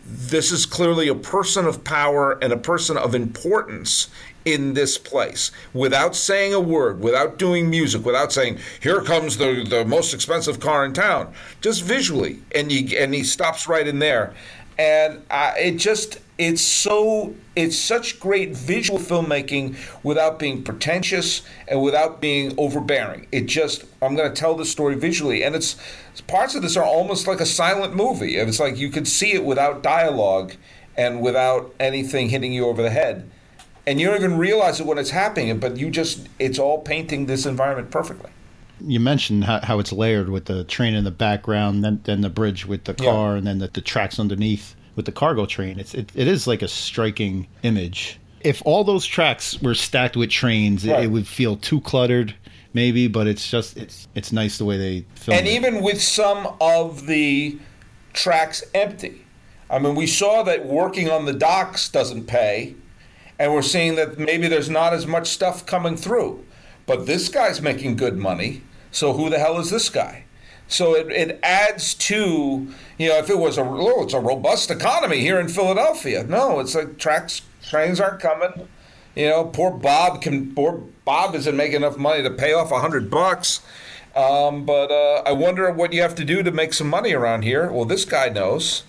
this 0.06 0.52
is 0.52 0.66
clearly 0.66 1.08
a 1.08 1.14
person 1.14 1.66
of 1.66 1.84
power 1.84 2.38
and 2.42 2.52
a 2.52 2.58
person 2.58 2.96
of 2.96 3.14
importance 3.14 4.08
in 4.44 4.74
this 4.74 4.98
place 4.98 5.50
without 5.72 6.14
saying 6.14 6.52
a 6.52 6.60
word, 6.60 7.00
without 7.00 7.38
doing 7.38 7.70
music, 7.70 8.04
without 8.04 8.32
saying, 8.32 8.58
here 8.80 9.00
comes 9.00 9.38
the, 9.38 9.64
the 9.68 9.84
most 9.84 10.12
expensive 10.12 10.60
car 10.60 10.84
in 10.84 10.92
town, 10.92 11.32
just 11.60 11.82
visually. 11.82 12.40
And, 12.54 12.70
you, 12.70 12.98
and 12.98 13.14
he 13.14 13.24
stops 13.24 13.66
right 13.66 13.86
in 13.86 13.98
there. 13.98 14.34
And 14.78 15.22
uh, 15.30 15.54
it 15.56 15.76
just, 15.76 16.18
it's 16.38 16.62
so 16.62 17.34
it's 17.54 17.78
such 17.78 18.18
great 18.18 18.56
visual 18.56 18.98
filmmaking 18.98 19.76
without 20.02 20.38
being 20.38 20.64
pretentious 20.64 21.42
and 21.68 21.80
without 21.80 22.20
being 22.20 22.52
overbearing. 22.58 23.26
It 23.30 23.46
just 23.46 23.84
i'm 24.02 24.16
going 24.16 24.28
to 24.28 24.34
tell 24.34 24.54
the 24.56 24.64
story 24.64 24.96
visually 24.96 25.44
and 25.44 25.54
it's 25.54 25.76
parts 26.26 26.54
of 26.54 26.62
this 26.62 26.76
are 26.76 26.84
almost 26.84 27.26
like 27.26 27.40
a 27.40 27.46
silent 27.46 27.94
movie. 27.94 28.36
It's 28.36 28.58
like 28.60 28.76
you 28.76 28.90
could 28.90 29.06
see 29.06 29.32
it 29.32 29.44
without 29.44 29.82
dialogue 29.82 30.54
and 30.96 31.20
without 31.20 31.74
anything 31.80 32.28
hitting 32.30 32.52
you 32.52 32.66
over 32.66 32.82
the 32.82 32.90
head. 32.90 33.28
And 33.86 34.00
you 34.00 34.06
don't 34.06 34.16
even 34.16 34.38
realize 34.38 34.80
it 34.80 34.86
when 34.86 34.98
it's 34.98 35.10
happening 35.10 35.58
but 35.60 35.76
you 35.76 35.90
just 35.90 36.28
it's 36.40 36.58
all 36.58 36.78
painting 36.80 37.26
this 37.26 37.46
environment 37.46 37.90
perfectly. 37.92 38.30
You 38.84 38.98
mentioned 38.98 39.44
how, 39.44 39.60
how 39.62 39.78
it's 39.78 39.92
layered 39.92 40.28
with 40.30 40.46
the 40.46 40.64
train 40.64 40.94
in 40.94 41.04
the 41.04 41.12
background 41.12 41.84
then, 41.84 42.00
then 42.02 42.22
the 42.22 42.28
bridge 42.30 42.66
with 42.66 42.84
the 42.84 42.94
car 42.94 43.32
Yeah. 43.32 43.38
and 43.38 43.46
then 43.46 43.58
the, 43.58 43.68
the 43.68 43.80
tracks 43.80 44.18
underneath 44.18 44.74
with 44.96 45.06
the 45.06 45.12
cargo 45.12 45.46
train 45.46 45.78
it's 45.78 45.94
it, 45.94 46.10
it 46.14 46.26
is 46.26 46.46
like 46.46 46.62
a 46.62 46.68
striking 46.68 47.46
image 47.62 48.18
if 48.40 48.60
all 48.66 48.84
those 48.84 49.06
tracks 49.06 49.60
were 49.62 49.74
stacked 49.74 50.16
with 50.16 50.30
trains 50.30 50.84
it, 50.84 50.98
it 51.00 51.08
would 51.08 51.26
feel 51.26 51.56
too 51.56 51.80
cluttered 51.80 52.34
maybe 52.72 53.08
but 53.08 53.26
it's 53.26 53.50
just 53.50 53.76
it's 53.76 54.08
it's 54.14 54.32
nice 54.32 54.58
the 54.58 54.64
way 54.64 54.76
they 54.76 55.04
film 55.14 55.38
and 55.38 55.46
it. 55.46 55.50
even 55.50 55.82
with 55.82 56.00
some 56.00 56.54
of 56.60 57.06
the 57.06 57.58
tracks 58.14 58.64
empty. 58.72 59.26
I 59.68 59.78
mean, 59.78 59.94
we 59.94 60.06
saw 60.06 60.42
that 60.44 60.64
working 60.64 61.10
on 61.10 61.26
the 61.26 61.32
docks 61.34 61.88
doesn't 61.90 62.26
pay, 62.26 62.74
and 63.38 63.52
we're 63.52 63.62
seeing 63.62 63.96
that 63.96 64.18
maybe 64.18 64.48
there's 64.48 64.70
not 64.70 64.94
as 64.94 65.06
much 65.06 65.28
stuff 65.28 65.66
coming 65.66 65.96
through. 65.96 66.44
But 66.86 67.06
this 67.06 67.28
guy's 67.28 67.60
making 67.60 67.96
good 67.96 68.16
money, 68.16 68.62
so 68.90 69.12
who 69.12 69.28
the 69.28 69.38
hell 69.38 69.58
is 69.58 69.70
this 69.70 69.90
guy? 69.90 70.23
So 70.66 70.94
it, 70.94 71.10
it 71.10 71.40
adds 71.42 71.94
to, 71.94 72.68
you 72.98 73.08
know, 73.08 73.18
if 73.18 73.30
it 73.30 73.38
was 73.38 73.58
a, 73.58 73.62
oh, 73.62 74.02
it's 74.02 74.14
a 74.14 74.20
robust 74.20 74.70
economy 74.70 75.20
here 75.20 75.38
in 75.38 75.48
Philadelphia. 75.48 76.24
No, 76.24 76.60
it's 76.60 76.74
like 76.74 76.98
tracks, 76.98 77.42
trains 77.62 78.00
aren't 78.00 78.20
coming. 78.20 78.68
You 79.14 79.28
know, 79.28 79.44
poor 79.44 79.70
Bob 79.70 80.22
can, 80.22 80.54
poor 80.54 80.82
Bob 81.04 81.34
isn't 81.34 81.56
making 81.56 81.76
enough 81.76 81.96
money 81.96 82.22
to 82.22 82.30
pay 82.30 82.52
off 82.52 82.72
a 82.72 82.80
hundred 82.80 83.10
bucks. 83.10 83.60
Um, 84.16 84.64
but 84.64 84.90
uh, 84.90 85.22
I 85.26 85.32
wonder 85.32 85.70
what 85.72 85.92
you 85.92 86.00
have 86.02 86.14
to 86.16 86.24
do 86.24 86.42
to 86.42 86.50
make 86.50 86.72
some 86.72 86.88
money 86.88 87.12
around 87.12 87.42
here. 87.42 87.70
Well, 87.70 87.84
this 87.84 88.04
guy 88.04 88.28
knows, 88.28 88.84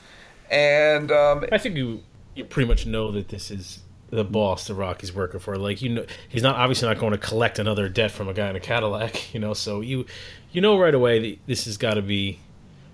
and 0.51 1.12
um, 1.12 1.46
I 1.51 1.58
think 1.58 1.75
you 1.75 2.03
you 2.36 2.46
pretty 2.46 2.67
much 2.67 2.86
know 2.86 3.12
that 3.12 3.29
this 3.29 3.50
is 3.50 3.79
the 4.16 4.24
boss 4.24 4.68
the 4.68 4.74
Rock 4.74 5.02
he's 5.02 5.14
working 5.14 5.40
for. 5.40 5.58
Like 5.58 5.82
you 5.82 5.90
know, 5.90 6.06
he's 6.30 6.44
not 6.44 6.56
obviously 6.56 6.88
not 6.88 6.98
going 6.98 7.12
to 7.12 7.18
collect 7.18 7.60
another 7.60 7.90
debt 7.90 8.12
from 8.12 8.28
a 8.28 8.34
guy 8.34 8.50
in 8.50 8.56
a 8.56 8.60
Cadillac. 8.60 9.22
You 9.36 9.42
know, 9.42 9.54
so 9.54 9.82
you 9.82 10.06
you 10.54 10.62
know 10.62 10.80
right 10.80 10.96
away 10.96 11.40
this 11.46 11.66
has 11.66 11.76
got 11.76 11.96
to 11.96 12.02
be 12.02 12.40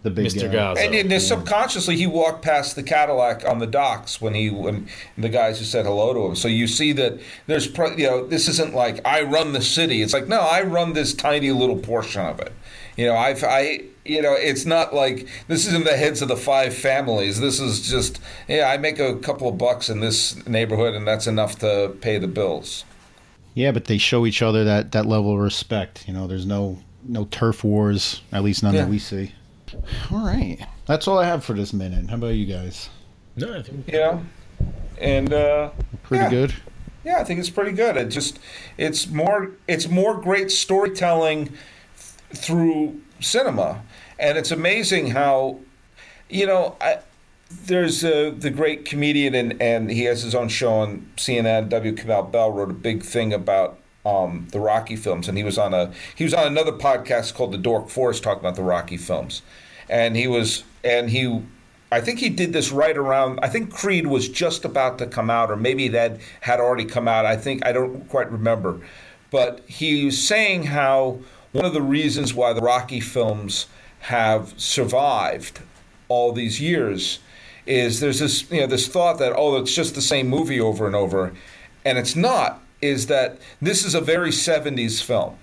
the 0.04 0.10
big 0.10 0.28
Mr. 0.28 0.52
guy. 0.52 0.74
Gazzo. 0.74 0.86
and, 0.86 0.96
and 0.96 1.12
then 1.12 1.20
subconsciously 1.20 1.96
he 1.96 2.08
walked 2.08 2.42
past 2.44 2.76
the 2.76 2.84
Cadillac 2.84 3.48
on 3.48 3.60
the 3.60 3.68
docks 3.68 4.20
when 4.20 4.34
he 4.34 4.50
when 4.50 4.88
the 5.18 5.30
guys 5.30 5.60
who 5.60 5.66
said 5.66 5.86
hello 5.86 6.14
to 6.14 6.20
him. 6.26 6.36
So 6.36 6.48
you 6.48 6.68
see 6.68 6.92
that 6.94 7.20
there's 7.48 7.68
pro- 7.68 7.96
you 7.96 8.08
know 8.08 8.26
this 8.26 8.48
isn't 8.48 8.74
like 8.74 9.00
I 9.06 9.22
run 9.22 9.54
the 9.54 9.62
city. 9.62 10.02
It's 10.02 10.14
like 10.14 10.28
no, 10.28 10.40
I 10.40 10.62
run 10.64 10.94
this 10.94 11.14
tiny 11.14 11.52
little 11.52 11.78
portion 11.78 12.22
of 12.26 12.40
it. 12.40 12.52
You 12.98 13.06
know, 13.08 13.16
I've 13.16 13.44
I 13.44 13.84
you 14.04 14.22
know 14.22 14.34
it's 14.34 14.66
not 14.66 14.94
like 14.94 15.28
this 15.48 15.68
isn't 15.68 15.86
the 15.86 15.96
heads 15.98 16.22
of 16.24 16.28
the 16.30 16.36
five 16.38 16.74
families. 16.74 17.40
This 17.40 17.60
is 17.60 17.88
just 17.88 18.20
yeah, 18.48 18.70
I 18.70 18.78
make 18.78 18.98
a 19.00 19.16
couple 19.18 19.48
of 19.48 19.58
bucks 19.58 19.90
in 19.90 20.00
this 20.00 20.46
neighborhood 20.48 20.96
and 20.96 21.08
that's 21.08 21.28
enough 21.28 21.60
to 21.60 21.96
pay 22.02 22.18
the 22.18 22.28
bills. 22.28 22.86
Yeah, 23.54 23.72
but 23.72 23.86
they 23.86 23.98
show 23.98 24.26
each 24.26 24.42
other 24.42 24.64
that 24.64 24.94
that 24.94 25.06
level 25.06 25.34
of 25.34 25.40
respect. 25.40 26.08
You 26.08 26.14
know, 26.14 26.26
there's 26.26 26.46
no 26.46 26.80
no 27.08 27.26
turf 27.26 27.64
wars, 27.64 28.22
at 28.32 28.44
least 28.44 28.64
none 28.64 28.74
Yeah. 28.74 28.82
that 28.82 28.90
we 28.90 28.98
see. 29.00 29.34
All 30.12 30.26
right, 30.26 30.58
that's 30.86 31.08
all 31.08 31.20
I 31.20 31.26
have 31.26 31.44
for 31.44 31.54
this 31.54 31.74
minute. 31.74 32.10
How 32.10 32.16
about 32.16 32.28
you 32.36 32.46
guys? 32.46 32.90
no. 33.36 33.54
I 33.58 33.62
think 33.62 33.88
You 33.88 33.94
know, 34.00 34.26
and. 35.00 35.34
uh 35.34 35.70
Pretty 36.04 36.24
Yeah. 36.26 36.30
good. 36.30 36.54
Yeah, 37.06 37.18
I 37.20 37.24
think 37.24 37.40
it's 37.40 37.50
pretty 37.50 37.72
good. 37.72 37.96
It 37.98 38.10
just 38.10 38.38
it's 38.78 39.08
more 39.08 39.52
it's 39.68 39.88
more 39.88 40.20
great 40.20 40.52
storytelling 40.52 41.46
th- 41.48 41.56
through 42.44 43.02
cinema, 43.20 43.82
and 44.20 44.38
it's 44.38 44.52
amazing 44.52 45.12
how 45.12 45.60
you 46.30 46.46
know 46.46 46.76
I, 46.82 47.00
there's 47.66 48.04
uh, 48.04 48.34
the 48.38 48.50
great 48.50 48.86
comedian 48.86 49.34
and 49.36 49.60
and 49.62 49.90
he 49.92 50.04
has 50.04 50.22
his 50.22 50.36
own 50.36 50.48
show 50.50 50.74
on 50.74 51.10
CNN. 51.18 51.70
W. 51.70 51.96
Kamau 51.96 52.32
Bell 52.32 52.52
wrote 52.52 52.70
a 52.70 52.74
big 52.74 53.04
thing 53.04 53.34
about. 53.34 53.78
Um, 54.04 54.48
the 54.52 54.60
Rocky 54.60 54.96
films, 54.96 55.28
and 55.28 55.38
he 55.38 55.44
was 55.44 55.60
on 55.60 55.76
a 55.76 55.92
he 56.16 56.24
was 56.24 56.34
on 56.34 56.48
another 56.48 56.72
podcast 56.72 57.36
called 57.36 57.52
The 57.52 57.58
Dork 57.60 57.90
Forest 57.90 58.24
talking 58.24 58.40
about 58.40 58.56
the 58.56 58.64
Rocky 58.64 58.98
films, 58.98 59.44
and 59.88 60.18
he 60.18 60.28
was 60.28 60.64
and 60.84 61.12
he 61.12 61.44
I 61.92 62.00
think 62.00 62.20
he 62.20 62.30
did 62.30 62.54
this 62.54 62.72
right 62.72 62.98
around. 62.98 63.40
I 63.44 63.50
think 63.50 63.74
Creed 63.74 64.08
was 64.08 64.30
just 64.30 64.64
about 64.64 64.98
to 65.00 65.08
come 65.08 65.30
out, 65.30 65.52
or 65.52 65.58
maybe 65.58 65.90
that 65.90 66.20
had 66.40 66.62
already 66.62 66.86
come 66.86 67.08
out. 67.08 67.26
I 67.26 67.36
think 67.36 67.66
I 67.66 67.74
don't 67.74 68.08
quite 68.08 68.32
remember, 68.32 68.80
but 69.30 69.62
he 69.68 70.06
was 70.06 70.26
saying 70.26 70.64
how 70.64 71.20
one 71.52 71.66
of 71.66 71.74
the 71.74 71.82
reasons 71.82 72.34
why 72.34 72.54
the 72.54 72.62
Rocky 72.62 73.02
films 73.02 73.68
have 74.00 74.54
survived 74.56 75.60
all 76.08 76.32
these 76.32 76.62
years 76.62 77.20
is 77.66 78.00
there's 78.00 78.20
this 78.20 78.50
you 78.50 78.62
know 78.62 78.68
this 78.68 78.88
thought 78.88 79.20
that 79.20 79.34
oh 79.36 79.58
it's 79.58 79.76
just 79.76 79.94
the 79.94 80.02
same 80.02 80.28
movie 80.28 80.62
over 80.62 80.88
and 80.88 80.96
over, 80.96 81.34
and 81.84 81.98
it's 81.98 82.16
not. 82.16 82.62
Is 82.82 83.08
that 83.08 83.40
this 83.62 83.86
is 83.86 83.96
a 83.96 84.02
very 84.02 84.32
70s 84.32 85.04
film. 85.04 85.38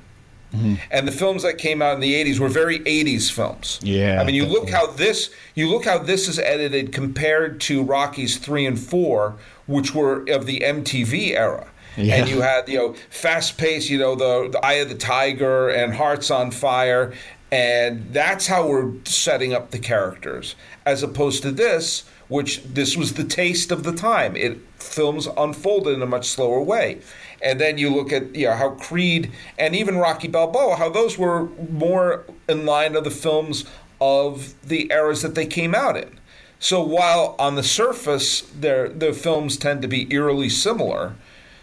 Mm-hmm. 0.53 0.75
And 0.91 1.07
the 1.07 1.13
films 1.13 1.43
that 1.43 1.59
came 1.59 1.83
out 1.83 1.95
in 1.95 2.01
the 2.01 2.15
80s 2.15 2.39
were 2.39 2.49
very 2.49 2.79
80s 2.81 3.31
films. 3.31 3.79
Yeah, 3.83 4.19
I 4.21 4.25
mean, 4.25 4.35
you 4.35 4.47
look 4.47 4.71
how 4.71 4.87
this 4.87 5.31
you 5.55 5.69
look 5.69 5.85
how 5.85 5.99
this 5.99 6.27
is 6.27 6.39
edited 6.39 6.91
compared 6.93 7.61
to 7.63 7.83
Rockies 7.83 8.39
3 8.39 8.65
and 8.65 8.79
4, 8.79 9.37
which 9.67 9.95
were 9.95 10.25
of 10.31 10.47
the 10.47 10.61
MTV 10.61 11.33
era. 11.33 11.69
Yeah. 11.99 12.17
And 12.17 12.29
you 12.29 12.41
had, 12.41 12.69
you 12.69 12.79
know, 12.79 12.95
fast 13.11 13.59
paced, 13.59 13.91
you 13.91 13.99
know, 13.99 14.15
the, 14.15 14.49
the 14.51 14.65
Eye 14.65 14.75
of 14.75 14.89
the 14.89 14.95
Tiger 14.95 15.69
and 15.69 15.95
Hearts 15.95 16.31
on 16.31 16.51
Fire. 16.53 17.13
And 17.51 18.13
that's 18.13 18.47
how 18.47 18.69
we're 18.69 18.93
setting 19.05 19.53
up 19.53 19.71
the 19.71 19.79
characters. 19.79 20.55
As 20.87 21.03
opposed 21.03 21.43
to 21.43 21.51
this, 21.51 22.05
which 22.29 22.63
this 22.63 22.97
was 22.97 23.15
the 23.15 23.25
taste 23.25 23.73
of 23.73 23.83
the 23.83 23.93
time. 23.93 24.37
It 24.37 24.59
films 24.77 25.27
unfolded 25.37 25.95
in 25.95 26.03
a 26.03 26.07
much 26.07 26.29
slower 26.29 26.61
way. 26.61 27.01
And 27.43 27.61
then 27.61 27.79
you 27.79 27.95
look 27.95 28.13
at 28.13 28.35
you 28.35 28.47
know 28.47 28.55
how 28.55 28.71
Creed 28.71 29.33
and 29.59 29.75
even 29.75 29.97
Rocky 29.97 30.29
Balboa, 30.29 30.77
how 30.77 30.89
those 30.89 31.19
were 31.19 31.47
more 31.71 32.25
in 32.49 32.67
line 32.67 32.97
of 32.97 33.05
the 33.05 33.11
films 33.11 33.65
of 34.01 34.55
the 34.67 34.91
eras 34.93 35.23
that 35.23 35.35
they 35.35 35.47
came 35.47 35.75
out 35.75 35.97
in. 35.97 36.19
So 36.61 36.83
while 36.83 37.37
on 37.39 37.55
the 37.55 37.63
surface 37.63 38.43
they're- 38.59 38.89
the 38.89 39.13
films 39.13 39.57
tend 39.57 39.83
to 39.83 39.89
be 39.89 40.13
eerily 40.13 40.49
similar, 40.49 41.15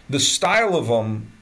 the 0.08 0.20
style 0.20 0.76
of 0.76 0.86
them 0.86 1.32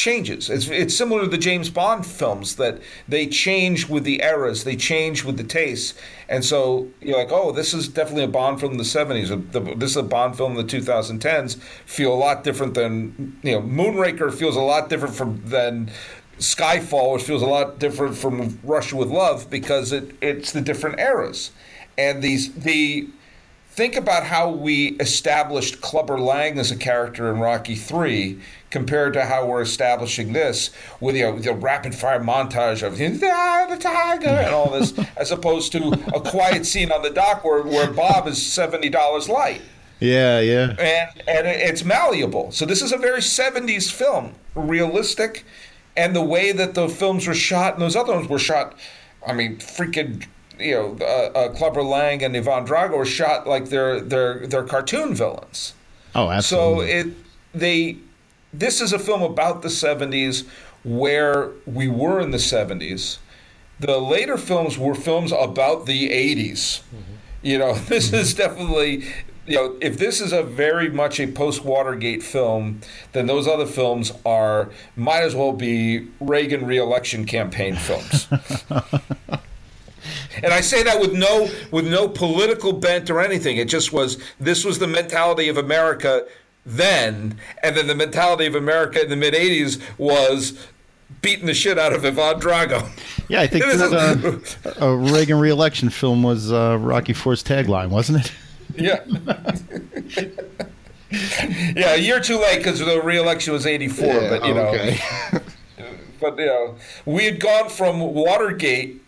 changes. 0.00 0.48
It's 0.48 0.66
it's 0.68 0.96
similar 0.96 1.22
to 1.22 1.28
the 1.28 1.38
James 1.48 1.68
Bond 1.70 2.06
films 2.06 2.56
that 2.56 2.80
they 3.06 3.26
change 3.26 3.88
with 3.88 4.04
the 4.04 4.22
eras, 4.22 4.64
they 4.64 4.76
change 4.76 5.24
with 5.26 5.36
the 5.36 5.44
tastes, 5.44 5.94
and 6.28 6.42
so 6.44 6.88
you're 7.02 7.18
like, 7.18 7.30
oh, 7.30 7.52
this 7.52 7.74
is 7.74 7.88
definitely 7.88 8.24
a 8.24 8.28
Bond 8.28 8.60
film 8.60 8.72
in 8.72 8.78
the 8.78 8.84
'70s. 8.98 9.30
or 9.30 9.36
the- 9.36 9.74
This 9.76 9.90
is 9.90 9.96
a 9.98 10.02
Bond 10.02 10.36
film 10.36 10.56
in 10.56 10.66
the 10.66 10.72
2010s. 10.76 11.56
Feel 11.84 12.12
a 12.14 12.20
lot 12.26 12.44
different 12.44 12.72
than 12.74 13.38
you 13.42 13.52
know. 13.52 13.62
Moonraker 13.62 14.32
feels 14.32 14.56
a 14.56 14.60
lot 14.72 14.88
different 14.88 15.14
from 15.14 15.42
than. 15.44 15.90
Skyfall, 16.38 17.12
which 17.12 17.24
feels 17.24 17.42
a 17.42 17.46
lot 17.46 17.78
different 17.78 18.16
from 18.16 18.58
Russia 18.64 18.96
with 18.96 19.10
Love 19.10 19.50
because 19.50 19.92
it, 19.92 20.16
it's 20.22 20.52
the 20.52 20.62
different 20.62 20.98
eras, 20.98 21.50
and 21.98 22.22
these 22.22 22.44
the 22.54 23.10
think 23.80 23.96
about 23.96 24.24
how 24.24 24.50
we 24.50 24.88
established 25.00 25.80
Clubber 25.80 26.20
Lang 26.20 26.58
as 26.58 26.70
a 26.70 26.76
character 26.76 27.32
in 27.32 27.40
Rocky 27.40 27.74
Three 27.74 28.38
compared 28.68 29.14
to 29.14 29.24
how 29.24 29.46
we're 29.46 29.62
establishing 29.62 30.34
this 30.34 30.68
with 31.00 31.16
you 31.16 31.22
know, 31.22 31.38
the 31.38 31.54
rapid 31.54 31.94
fire 31.94 32.20
montage 32.20 32.82
of 32.82 33.00
"Ah, 33.00 33.66
the 33.70 33.78
tiger 33.78 34.28
and 34.28 34.54
all 34.54 34.68
this, 34.68 34.92
as 35.16 35.30
opposed 35.30 35.72
to 35.72 35.98
a 36.14 36.20
quiet 36.20 36.66
scene 36.66 36.92
on 36.92 37.00
the 37.00 37.08
dock 37.08 37.42
where, 37.42 37.62
where 37.62 37.90
Bob 37.90 38.28
is 38.28 38.46
seventy 38.46 38.90
dollars 38.90 39.30
light 39.30 39.62
Yeah, 39.98 40.40
yeah. 40.40 40.74
and 40.78 41.22
and 41.26 41.46
it's 41.46 41.82
malleable. 41.82 42.52
So 42.52 42.66
this 42.66 42.82
is 42.82 42.92
a 42.92 42.98
very 42.98 43.20
70s 43.20 43.90
film, 43.90 44.34
realistic, 44.54 45.46
and 45.96 46.14
the 46.14 46.20
way 46.22 46.52
that 46.52 46.74
the 46.74 46.86
films 46.86 47.26
were 47.26 47.32
shot 47.32 47.72
and 47.72 47.82
those 47.82 47.96
other 47.96 48.12
ones 48.12 48.28
were 48.28 48.38
shot 48.38 48.74
I 49.26 49.32
mean, 49.32 49.56
freaking, 49.56 50.26
you 50.60 50.74
know, 50.74 50.96
uh, 51.00 51.38
uh, 51.38 51.48
Clubber 51.54 51.82
Lang 51.82 52.22
and 52.22 52.36
Ivan 52.36 52.66
Drago 52.66 52.96
were 52.96 53.04
shot 53.04 53.46
like 53.46 53.68
they're 53.68 54.00
they're 54.00 54.46
they're 54.46 54.64
cartoon 54.64 55.14
villains. 55.14 55.74
Oh, 56.14 56.30
absolutely. 56.30 56.86
So 56.86 56.98
it 56.98 57.14
they 57.52 57.96
this 58.52 58.80
is 58.80 58.92
a 58.92 58.98
film 58.98 59.22
about 59.22 59.62
the 59.62 59.68
70s 59.68 60.46
where 60.84 61.50
we 61.66 61.88
were 61.88 62.20
in 62.20 62.30
the 62.30 62.38
70s. 62.38 63.18
The 63.78 63.98
later 63.98 64.36
films 64.36 64.76
were 64.76 64.94
films 64.94 65.32
about 65.32 65.86
the 65.86 66.08
80s. 66.08 66.80
You 67.42 67.58
know, 67.58 67.74
this 67.88 68.12
is 68.12 68.34
definitely 68.34 69.04
you 69.46 69.56
know, 69.56 69.76
if 69.80 69.98
this 69.98 70.20
is 70.20 70.32
a 70.32 70.44
very 70.44 70.88
much 70.90 71.18
a 71.18 71.26
post 71.26 71.64
Watergate 71.64 72.22
film, 72.22 72.80
then 73.12 73.26
those 73.26 73.48
other 73.48 73.66
films 73.66 74.12
are 74.24 74.70
might 74.94 75.22
as 75.22 75.34
well 75.34 75.52
be 75.52 76.06
Reagan 76.20 76.66
reelection 76.66 77.24
campaign 77.24 77.74
films. 77.74 78.28
And 80.42 80.52
I 80.52 80.60
say 80.60 80.82
that 80.82 81.00
with 81.00 81.12
no 81.12 81.48
with 81.70 81.86
no 81.86 82.08
political 82.08 82.72
bent 82.72 83.10
or 83.10 83.20
anything. 83.20 83.56
It 83.56 83.68
just 83.68 83.92
was 83.92 84.22
this 84.38 84.64
was 84.64 84.78
the 84.78 84.86
mentality 84.86 85.48
of 85.48 85.56
America 85.56 86.26
then, 86.64 87.38
and 87.62 87.76
then 87.76 87.86
the 87.86 87.94
mentality 87.94 88.46
of 88.46 88.54
America 88.54 89.02
in 89.02 89.08
the 89.10 89.16
mid 89.16 89.34
'80s 89.34 89.80
was 89.98 90.66
beating 91.22 91.46
the 91.46 91.54
shit 91.54 91.78
out 91.78 91.92
of 91.92 92.04
Ivan 92.04 92.40
Drago. 92.40 92.88
yeah, 93.28 93.40
I 93.40 93.46
think 93.46 93.64
This 93.70 93.78
that, 93.80 94.76
uh, 94.80 94.86
a 94.86 94.96
Reagan 94.96 95.38
reelection 95.38 95.90
film 95.90 96.22
was 96.22 96.52
uh, 96.52 96.78
Rocky 96.80 97.12
Four's 97.12 97.42
tagline, 97.42 97.88
wasn't 97.90 98.24
it? 98.24 98.32
Yeah. 98.76 99.04
yeah, 101.74 101.94
a 101.94 101.98
year 101.98 102.20
too 102.20 102.38
late 102.38 102.58
because 102.58 102.78
the 102.78 103.00
re-election 103.02 103.52
was 103.52 103.66
'84. 103.66 104.06
but 104.06 104.44
you 104.44 104.54
know, 104.54 104.92
but 106.20 106.38
you 106.38 106.46
know, 106.46 106.76
we 107.04 107.24
had 107.24 107.40
gone 107.40 107.68
from 107.68 108.00
Watergate, 108.00 108.99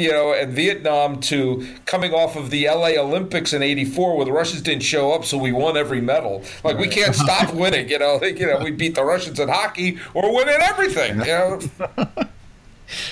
you 0.00 0.10
know, 0.10 0.32
and 0.32 0.52
Vietnam 0.52 1.20
to 1.22 1.66
coming 1.86 2.12
off 2.12 2.36
of 2.36 2.50
the 2.50 2.66
LA 2.66 2.92
Olympics 2.98 3.52
in 3.52 3.62
'84, 3.62 4.16
where 4.16 4.24
the 4.26 4.32
Russians 4.32 4.62
didn't 4.62 4.82
show 4.82 5.12
up, 5.12 5.24
so 5.24 5.36
we 5.38 5.52
won 5.52 5.76
every 5.76 6.00
medal. 6.00 6.42
Like 6.64 6.78
we 6.78 6.88
can't 6.88 7.14
stop 7.14 7.52
winning, 7.54 7.88
you 7.88 7.98
know. 7.98 8.18
Like, 8.20 8.38
you 8.38 8.46
know, 8.46 8.58
we 8.58 8.70
beat 8.70 8.94
the 8.94 9.04
Russians 9.04 9.38
in 9.40 9.48
hockey, 9.48 9.98
we're 10.14 10.32
winning 10.32 10.58
everything. 10.60 11.18
You 11.20 11.24
know, 11.24 11.60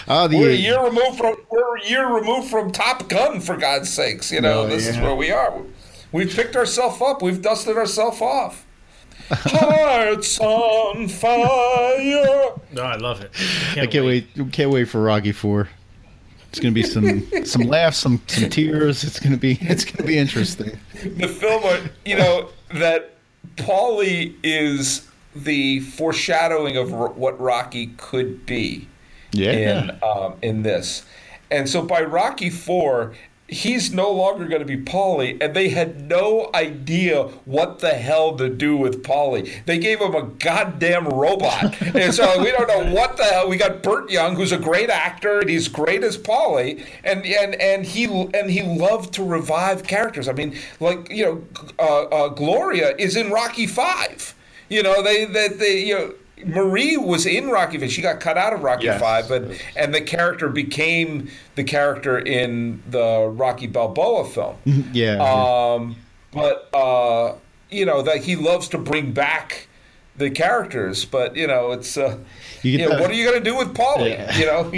Ah, 0.09 0.27
the 0.27 0.37
we're 0.39 0.51
a 0.51 0.55
year 0.55 0.83
removed 0.85 1.19
from 1.19 1.37
we're 1.51 1.77
a 1.77 1.85
year 1.87 2.13
removed 2.13 2.51
from 2.51 2.73
Top 2.73 3.09
Gun, 3.09 3.41
for 3.41 3.57
God's 3.57 3.89
sakes. 3.89 4.33
You 4.33 4.41
know, 4.41 4.65
No, 4.65 4.69
this 4.69 4.87
is 4.87 4.97
where 4.99 5.15
we 5.15 5.31
are. 5.31 5.63
We've 6.11 6.35
picked 6.35 6.57
ourselves 6.57 7.01
up. 7.01 7.23
We've 7.23 7.41
dusted 7.41 7.77
ourselves 7.77 8.21
off. 8.21 8.65
Hearts 9.31 10.41
on 10.41 11.07
fire. 11.09 12.55
No, 12.73 12.83
I 12.83 12.97
love 12.97 13.21
it. 13.21 13.31
I 13.77 13.87
can't 13.87 14.07
wait. 14.07 14.27
Can't 14.53 14.71
wait 14.71 14.85
for 14.87 15.03
Rocky 15.03 15.33
Four. 15.33 15.69
It's 16.59 16.65
gonna 16.65 16.73
be 16.73 16.83
some 16.83 17.45
some 17.47 17.63
laughs, 17.69 17.99
some 17.99 18.21
some 18.27 18.51
tears. 18.51 19.05
It's 19.05 19.21
gonna 19.21 19.37
be 19.37 19.59
it's 19.61 19.85
gonna 19.85 20.05
be 20.05 20.19
interesting. 20.19 20.77
the 21.05 21.29
film, 21.29 21.63
uh, 21.65 21.79
you 22.05 22.17
know, 22.17 22.49
that 22.75 23.15
Paulie 23.55 24.35
is 24.43 25.07
the 25.37 25.79
foreshadowing 25.79 26.77
of 26.77 26.93
r- 26.93 27.11
what 27.11 27.41
Rocky 27.41 27.93
could 27.97 28.45
be 28.45 28.89
Yeah. 29.31 29.53
in 29.53 29.99
um, 30.03 30.35
in 30.43 30.65
this, 30.65 31.05
and 31.49 31.69
so 31.69 31.81
by 31.81 32.03
Rocky 32.03 32.51
Four. 32.51 33.15
He's 33.51 33.95
no 33.95 34.13
longer 34.13 34.47
going 34.47 34.61
to 34.61 34.67
be 34.67 34.77
Paulie, 34.77 35.43
and 35.43 35.55
they 35.55 35.71
had 35.71 36.07
no 36.07 36.51
idea 36.55 37.23
what 37.47 37.79
the 37.79 37.95
hell 37.95 38.37
to 38.37 38.51
do 38.51 38.77
with 38.77 39.03
Paulie. 39.03 39.65
They 39.65 39.79
gave 39.79 40.01
him 40.01 40.15
a 40.15 40.23
goddamn 40.23 41.09
robot, 41.09 41.81
and 41.95 42.13
so 42.13 42.43
we 42.43 42.51
don't 42.51 42.69
know 42.69 42.93
what 42.93 43.17
the 43.17 43.25
hell. 43.25 43.49
We 43.49 43.57
got 43.57 43.83
Burt 43.83 44.11
Young, 44.11 44.37
who's 44.37 44.53
a 44.53 44.59
great 44.59 44.91
actor, 44.91 45.41
and 45.41 45.49
he's 45.49 45.67
great 45.67 46.05
as 46.05 46.19
Paulie, 46.19 46.85
and 47.05 47.25
and 47.25 47.55
and 47.55 47.87
he 47.87 48.05
and 48.05 48.51
he 48.51 48.63
loved 48.63 49.15
to 49.15 49.25
revive 49.25 49.83
characters. 49.83 50.29
I 50.29 50.35
mean, 50.35 50.55
like 50.79 51.09
you 51.11 51.25
know, 51.25 51.45
uh, 51.79 52.03
uh, 52.03 52.29
Gloria 52.29 52.95
is 52.99 53.17
in 53.17 53.31
Rocky 53.31 53.67
Five. 53.67 54.35
You 54.69 54.83
know, 54.83 55.03
they 55.03 55.25
they, 55.25 55.49
they 55.49 55.85
you 55.85 55.95
know. 55.95 56.15
Marie 56.45 56.97
was 56.97 57.27
in 57.27 57.49
Rocky 57.49 57.79
Five. 57.79 57.91
She 57.91 58.03
got 58.03 58.21
cut 58.21 58.37
out 58.39 58.53
of 58.53 58.63
Rocky 58.63 58.85
Yes. 58.87 59.01
Five, 59.01 59.29
but 59.29 59.45
and 59.77 59.95
the 59.95 60.01
character 60.01 60.49
became 60.49 61.31
the 61.55 61.65
character 61.65 62.19
in 62.19 62.83
the 62.89 63.29
Rocky 63.33 63.67
Balboa 63.67 64.29
film. 64.29 64.57
Yeah. 64.93 65.17
Um, 65.23 65.97
but 66.33 66.69
uh, 66.75 67.35
you 67.71 67.85
know 67.87 68.03
that 68.03 68.19
he 68.25 68.37
loves 68.37 68.69
to 68.69 68.79
bring 68.79 69.13
back 69.13 69.69
the 70.17 70.31
characters, 70.31 71.05
but 71.05 71.37
you 71.37 71.47
know 71.47 71.73
it's 71.73 71.97
uh, 71.97 72.19
You 72.63 72.73
you 72.73 72.79
know, 72.89 73.01
what 73.01 73.11
are 73.11 73.15
you 73.15 73.25
going 73.31 73.43
to 73.43 73.51
do 73.51 73.57
with 73.57 73.75
Paulie? 73.75 74.11
Yeah. 74.11 74.37
You 74.37 74.47
know, 74.47 74.73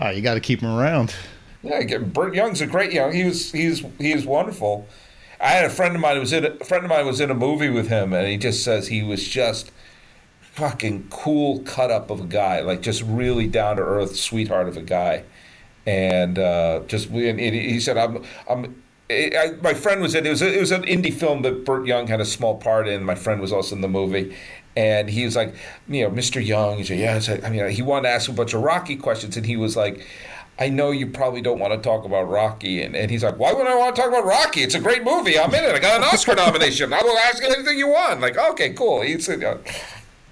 oh, 0.00 0.10
you 0.10 0.20
got 0.22 0.34
to 0.34 0.40
keep 0.40 0.60
him 0.60 0.70
around. 0.78 1.14
yeah, 1.62 1.98
Burt 1.98 2.34
Young's 2.34 2.60
a 2.60 2.66
great. 2.66 2.92
You 2.92 3.00
know, 3.00 3.10
he 3.10 3.24
was 3.24 3.52
he's 3.52 3.84
he 3.98 4.12
is 4.12 4.24
wonderful. 4.26 4.86
I 5.40 5.48
had 5.52 5.64
a 5.64 5.70
friend 5.70 5.94
of 5.94 6.00
mine 6.02 6.14
who 6.16 6.20
was 6.20 6.32
in 6.34 6.44
a 6.44 6.64
friend 6.64 6.84
of 6.84 6.90
mine 6.90 7.06
was 7.06 7.20
in 7.20 7.30
a 7.30 7.34
movie 7.34 7.70
with 7.70 7.88
him, 7.88 8.12
and 8.12 8.26
he 8.28 8.36
just 8.36 8.62
says 8.62 8.88
he 8.88 9.02
was 9.02 9.26
just 9.26 9.72
fucking 10.52 11.08
cool 11.10 11.60
cut 11.60 11.90
up 11.90 12.10
of 12.10 12.20
a 12.20 12.26
guy, 12.26 12.60
like 12.60 12.82
just 12.82 13.02
really 13.02 13.46
down 13.46 13.76
to 13.76 13.82
earth 13.82 14.16
sweetheart 14.16 14.68
of 14.68 14.76
a 14.76 14.82
guy, 14.82 15.24
and 15.86 16.38
uh, 16.38 16.80
just 16.86 17.08
and 17.10 17.40
he 17.40 17.80
said 17.80 17.96
I'm 17.96 18.24
I'm. 18.48 18.82
I, 19.12 19.56
my 19.60 19.74
friend 19.74 20.00
was 20.00 20.14
in 20.14 20.24
it 20.24 20.30
was 20.30 20.40
a, 20.40 20.56
it 20.56 20.60
was 20.60 20.70
an 20.70 20.82
indie 20.84 21.12
film 21.12 21.42
that 21.42 21.64
Burt 21.64 21.84
Young 21.84 22.06
had 22.06 22.20
a 22.20 22.24
small 22.24 22.56
part 22.56 22.86
in. 22.86 23.02
My 23.02 23.16
friend 23.16 23.40
was 23.40 23.52
also 23.52 23.74
in 23.74 23.80
the 23.80 23.88
movie, 23.88 24.36
and 24.76 25.10
he 25.10 25.24
was 25.24 25.34
like, 25.34 25.54
you 25.88 26.04
know, 26.04 26.10
Mr. 26.10 26.44
Young. 26.44 26.78
He 26.78 26.84
said, 26.84 26.98
yeah. 26.98 27.46
I 27.46 27.50
mean, 27.50 27.68
he 27.70 27.82
wanted 27.82 28.08
to 28.08 28.14
ask 28.14 28.28
a 28.28 28.32
bunch 28.32 28.54
of 28.54 28.62
Rocky 28.62 28.94
questions, 28.94 29.36
and 29.36 29.44
he 29.44 29.56
was 29.56 29.76
like, 29.76 30.06
I 30.60 30.68
know 30.68 30.90
you 30.90 31.06
probably 31.06 31.40
don't 31.40 31.58
want 31.58 31.72
to 31.72 31.78
talk 31.78 32.04
about 32.04 32.28
Rocky, 32.28 32.82
and, 32.82 32.94
and 32.94 33.10
he's 33.10 33.24
like, 33.24 33.38
why 33.38 33.52
would 33.52 33.66
I 33.66 33.74
want 33.74 33.96
to 33.96 34.02
talk 34.02 34.10
about 34.10 34.24
Rocky? 34.24 34.60
It's 34.60 34.74
a 34.74 34.80
great 34.80 35.02
movie. 35.02 35.38
I'm 35.38 35.52
in 35.54 35.64
it. 35.64 35.74
I 35.74 35.78
got 35.78 35.96
an 35.96 36.04
Oscar 36.04 36.34
nomination. 36.34 36.92
I 36.92 37.02
will 37.02 37.18
ask 37.18 37.42
anything 37.42 37.78
you 37.78 37.88
want. 37.88 38.20
Like, 38.20 38.36
okay, 38.36 38.70
cool. 38.74 39.00
He 39.00 39.18
said, 39.18 39.42
uh, 39.42 39.56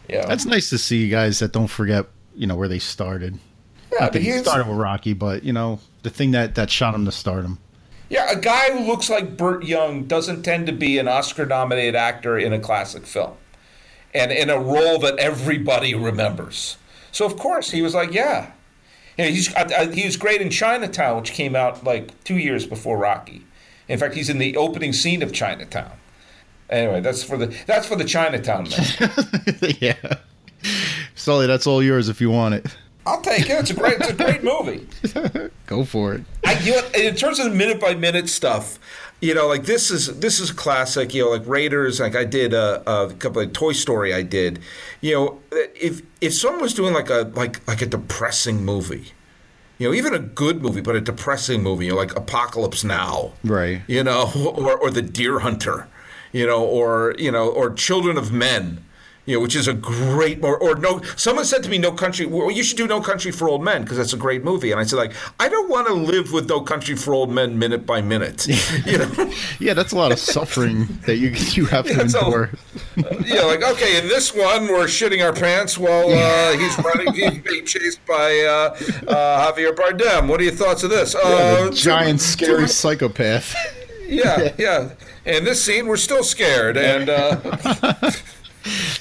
yeah. 0.08 0.26
That's 0.26 0.46
nice 0.46 0.70
to 0.70 0.78
see 0.78 1.08
guys 1.08 1.38
that 1.40 1.52
don't 1.52 1.68
forget, 1.68 2.06
you 2.34 2.46
know, 2.46 2.56
where 2.56 2.68
they 2.68 2.78
started. 2.78 3.38
yeah, 3.92 4.00
Not 4.00 4.12
but 4.12 4.22
he 4.22 4.32
started 4.38 4.68
with 4.68 4.78
Rocky, 4.78 5.12
but 5.12 5.44
you 5.44 5.52
know, 5.52 5.80
the 6.02 6.10
thing 6.10 6.30
that 6.32 6.54
that 6.54 6.70
shot 6.70 6.94
him 6.94 7.04
to 7.04 7.12
stardom. 7.12 7.58
Yeah, 8.08 8.30
a 8.30 8.40
guy 8.40 8.70
who 8.70 8.86
looks 8.86 9.10
like 9.10 9.36
Burt 9.36 9.64
Young 9.64 10.04
doesn't 10.04 10.42
tend 10.42 10.66
to 10.66 10.72
be 10.72 10.98
an 10.98 11.08
Oscar 11.08 11.44
nominated 11.44 11.94
actor 11.94 12.38
in 12.38 12.54
a 12.54 12.58
classic 12.58 13.04
film 13.04 13.34
and 14.14 14.32
in 14.32 14.48
a 14.48 14.58
role 14.58 14.98
that 15.00 15.18
everybody 15.18 15.94
remembers. 15.94 16.78
So, 17.12 17.26
of 17.26 17.36
course, 17.36 17.70
he 17.70 17.82
was 17.82 17.94
like, 17.94 18.12
yeah. 18.12 18.52
You 19.18 19.24
know, 19.24 19.30
he's, 19.30 19.54
I, 19.54 19.66
I, 19.76 19.92
he 19.92 20.06
was 20.06 20.16
great 20.16 20.40
in 20.40 20.48
Chinatown, 20.48 21.18
which 21.18 21.32
came 21.32 21.54
out 21.54 21.84
like 21.84 22.22
two 22.24 22.38
years 22.38 22.66
before 22.66 22.96
Rocky. 22.96 23.44
In 23.88 23.98
fact, 23.98 24.14
he's 24.14 24.30
in 24.30 24.38
the 24.38 24.56
opening 24.56 24.92
scene 24.94 25.22
of 25.22 25.32
Chinatown. 25.32 25.92
Anyway, 26.70 27.00
that's 27.00 27.22
for 27.22 27.36
the 27.36 27.54
that's 27.66 27.86
for 27.86 27.96
the 27.96 28.04
Chinatown 28.04 28.68
man. 28.68 29.76
yeah. 29.80 29.94
Sully, 31.14 31.46
that's 31.46 31.66
all 31.66 31.82
yours 31.82 32.08
if 32.08 32.20
you 32.20 32.30
want 32.30 32.54
it. 32.54 32.66
I'll 33.06 33.22
take 33.22 33.48
it. 33.48 33.52
It's 33.52 33.70
a 33.70 33.74
great 33.74 33.96
it's 34.00 34.10
a 34.10 34.12
great 34.14 34.42
movie. 34.44 34.86
Go 35.66 35.84
for 35.84 36.14
it. 36.14 36.24
I, 36.44 36.58
you 36.60 36.72
know, 36.72 36.82
in 36.94 37.14
terms 37.14 37.38
of 37.38 37.46
the 37.50 37.54
minute 37.56 37.80
by 37.80 37.94
minute 37.94 38.28
stuff, 38.28 38.78
you 39.20 39.34
know, 39.34 39.46
like 39.48 39.64
this 39.64 39.90
is 39.90 40.18
this 40.20 40.38
is 40.40 40.50
classic. 40.52 41.14
You 41.14 41.24
know, 41.24 41.30
like 41.30 41.46
Raiders. 41.46 42.00
Like 42.00 42.14
I 42.14 42.24
did 42.24 42.52
a, 42.52 42.82
a 42.90 43.12
couple 43.14 43.40
of 43.40 43.52
Toy 43.54 43.72
Story. 43.72 44.12
I 44.12 44.22
did. 44.22 44.60
You 45.00 45.14
know, 45.14 45.40
if 45.52 46.02
if 46.20 46.34
someone 46.34 46.60
was 46.60 46.74
doing 46.74 46.92
like 46.92 47.08
a 47.08 47.32
like 47.34 47.66
like 47.66 47.80
a 47.80 47.86
depressing 47.86 48.62
movie, 48.64 49.12
you 49.78 49.88
know, 49.88 49.94
even 49.94 50.12
a 50.12 50.18
good 50.18 50.60
movie, 50.62 50.82
but 50.82 50.94
a 50.94 51.00
depressing 51.00 51.62
movie, 51.62 51.86
you 51.86 51.92
know, 51.92 51.96
like 51.96 52.14
Apocalypse 52.14 52.84
Now, 52.84 53.32
Right. 53.42 53.80
you 53.86 54.04
know, 54.04 54.30
or 54.54 54.76
or 54.76 54.90
The 54.90 55.02
Deer 55.02 55.38
Hunter, 55.38 55.88
you 56.32 56.46
know, 56.46 56.64
or 56.64 57.14
you 57.18 57.30
know, 57.30 57.48
or 57.48 57.70
Children 57.72 58.16
of 58.16 58.32
Men. 58.32 58.84
You 59.26 59.34
know, 59.34 59.40
which 59.42 59.54
is 59.56 59.68
a 59.68 59.74
great, 59.74 60.42
or, 60.42 60.56
or 60.56 60.74
no. 60.76 61.02
Someone 61.16 61.44
said 61.44 61.62
to 61.64 61.68
me, 61.68 61.76
"No 61.76 61.92
Country." 61.92 62.24
Well, 62.24 62.50
you 62.50 62.62
should 62.62 62.78
do 62.78 62.86
"No 62.86 63.02
Country 63.02 63.30
for 63.30 63.46
Old 63.46 63.62
Men" 63.62 63.82
because 63.82 63.98
that's 63.98 64.14
a 64.14 64.16
great 64.16 64.42
movie. 64.42 64.70
And 64.70 64.80
I 64.80 64.84
said, 64.84 64.96
like, 64.96 65.12
I 65.38 65.50
don't 65.50 65.68
want 65.68 65.86
to 65.86 65.92
live 65.92 66.32
with 66.32 66.48
"No 66.48 66.62
Country 66.62 66.96
for 66.96 67.12
Old 67.12 67.30
Men" 67.30 67.58
minute 67.58 67.84
by 67.84 68.00
minute. 68.00 68.46
You 68.86 68.96
know, 68.96 69.30
Yeah, 69.60 69.74
that's 69.74 69.92
a 69.92 69.96
lot 69.96 70.12
of 70.12 70.18
suffering 70.18 70.86
that 71.04 71.16
you 71.16 71.28
you 71.28 71.66
have 71.66 71.84
to 71.88 71.92
Yeah, 71.94 72.06
so- 72.06 72.24
endure. 72.24 72.50
yeah, 73.26 73.42
like 73.42 73.62
okay, 73.62 73.98
in 73.98 74.08
this 74.08 74.34
one, 74.34 74.62
we're 74.66 74.86
shitting 74.86 75.22
our 75.22 75.34
pants 75.34 75.76
while 75.76 76.08
uh, 76.10 76.52
he's 76.56 76.78
running, 76.78 77.12
he's 77.12 77.42
being 77.42 77.66
chased 77.66 78.00
by 78.06 78.30
uh, 78.48 79.10
uh, 79.12 79.52
Javier 79.52 79.74
Bardem. 79.76 80.26
What 80.28 80.40
are 80.40 80.44
your 80.44 80.54
thoughts 80.54 80.84
of 80.84 80.88
this? 80.88 81.14
Uh, 81.14 81.70
Giant, 81.74 82.22
scary 82.22 82.66
psychopath. 82.66 83.54
yeah, 84.06 84.54
yeah. 84.58 84.88
In 85.28 85.44
this 85.44 85.62
scene, 85.62 85.86
we're 85.86 85.96
still 85.98 86.24
scared, 86.24 86.76
and 86.76 87.08
uh, 87.10 87.36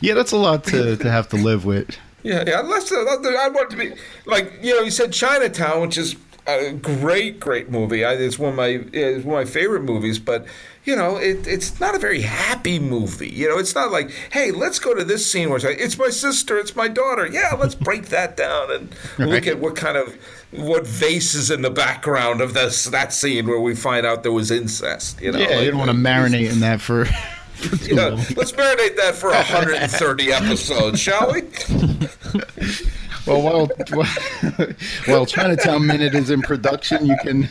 Yeah, 0.02 0.14
that's 0.14 0.32
a 0.32 0.38
lot 0.38 0.64
to, 0.66 0.96
to 0.98 1.12
have 1.12 1.28
to 1.30 1.36
live 1.38 1.66
with. 1.66 1.98
Yeah, 2.24 2.44
yeah. 2.46 2.60
Unless 2.60 2.92
uh, 2.92 2.98
I 2.98 3.50
want 3.50 3.70
to 3.72 3.78
be 3.78 3.94
like 4.26 4.54
you 4.62 4.76
know, 4.76 4.82
you 4.82 4.92
said 4.92 5.14
Chinatown, 5.14 5.82
which 5.82 5.98
is 5.98 6.16
a 6.46 6.72
great, 6.74 7.40
great 7.40 7.70
movie. 7.70 8.04
I, 8.06 8.14
it's 8.14 8.38
one 8.40 8.52
of 8.52 8.56
my 8.56 8.84
it's 8.94 9.26
one 9.26 9.42
of 9.42 9.48
my 9.48 9.52
favorite 9.52 9.84
movies. 9.84 10.20
But 10.20 10.46
you 10.84 10.96
know, 10.96 11.18
it, 11.18 11.48
it's 11.48 11.80
not 11.80 11.96
a 11.96 12.00
very 12.00 12.22
happy 12.22 12.80
movie. 12.80 13.30
You 13.30 13.50
know, 13.50 13.58
it's 13.58 13.76
not 13.76 13.92
like, 13.92 14.10
hey, 14.32 14.52
let's 14.52 14.80
go 14.80 14.94
to 14.94 15.04
this 15.04 15.30
scene 15.30 15.50
where 15.50 15.58
it's, 15.58 15.66
like, 15.66 15.80
it's 15.80 15.98
my 15.98 16.10
sister, 16.10 16.58
it's 16.58 16.76
my 16.78 16.88
daughter. 16.88 17.28
Yeah, 17.28 17.56
let's 17.60 17.76
break 17.76 18.06
that 18.08 18.38
down 18.38 18.72
and 18.72 18.90
look 19.20 19.30
Right. 19.44 19.48
at 19.48 19.60
what 19.60 19.76
kind 19.76 19.98
of 19.98 20.18
what 20.52 20.88
vases 20.88 21.52
in 21.52 21.62
the 21.62 21.70
background 21.70 22.42
of 22.42 22.54
this 22.54 22.86
that 22.86 23.14
scene 23.14 23.48
where 23.48 23.60
we 23.60 23.76
find 23.76 24.06
out 24.06 24.24
there 24.24 24.32
was 24.32 24.52
incest. 24.52 25.22
You 25.22 25.32
know, 25.34 25.40
Yeah, 25.40 25.60
you 25.60 25.72
don't 25.72 25.80
want 25.80 25.92
to 25.92 25.98
marinate 25.98 26.52
in 26.52 26.60
that 26.62 26.82
for. 26.82 27.06
for 27.06 27.78
too 27.86 27.96
yeah, 27.96 28.10
let's 28.36 28.52
marinate 28.52 28.96
that 28.98 29.16
for 29.16 29.30
130 29.32 30.32
episodes, 30.32 31.00
shall 31.00 31.34
we? 31.34 31.42
Well, 33.28 33.42
while, 33.42 33.70
while 33.92 34.08
while 35.06 35.26
Chinatown 35.26 35.86
Minute 35.86 36.16
is 36.16 36.30
in 36.30 36.42
production, 36.42 37.06
you 37.06 37.18
can 37.22 37.50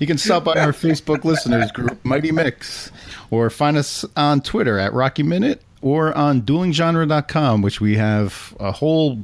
you 0.00 0.06
can 0.06 0.18
stop 0.18 0.42
by 0.42 0.54
our 0.54 0.72
Facebook 0.72 1.22
listeners 1.24 1.70
group, 1.70 2.04
Mighty 2.04 2.32
Mix, 2.32 2.90
or 3.30 3.50
find 3.50 3.76
us 3.76 4.04
on 4.16 4.40
Twitter 4.40 4.78
at 4.80 4.92
Rocky 4.92 5.22
Minute 5.22 5.62
or 5.80 6.12
on 6.18 6.42
DuelingGenre.com, 6.42 7.62
which 7.62 7.80
we 7.80 7.96
have 7.98 8.56
a 8.58 8.72
whole 8.72 9.20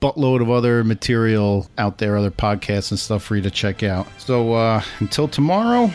buttload 0.00 0.40
of 0.40 0.50
other 0.50 0.84
material 0.84 1.68
out 1.76 1.98
there, 1.98 2.16
other 2.16 2.30
podcasts 2.30 2.90
and 2.90 2.98
stuff 2.98 3.22
for 3.22 3.36
you 3.36 3.42
to 3.42 3.50
check 3.50 3.82
out. 3.82 4.06
So 4.18 4.54
uh, 4.54 4.82
until 5.00 5.28
tomorrow, 5.28 5.90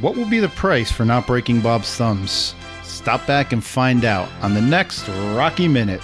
what 0.00 0.16
will 0.16 0.28
be 0.28 0.40
the 0.40 0.48
price 0.48 0.90
for 0.90 1.04
not 1.04 1.26
breaking 1.26 1.60
Bob's 1.60 1.94
thumbs? 1.94 2.54
Stop 2.82 3.26
back 3.26 3.52
and 3.52 3.64
find 3.64 4.04
out 4.04 4.28
on 4.42 4.54
the 4.54 4.60
next 4.60 5.08
Rocky 5.08 5.68
Minute. 5.68 6.00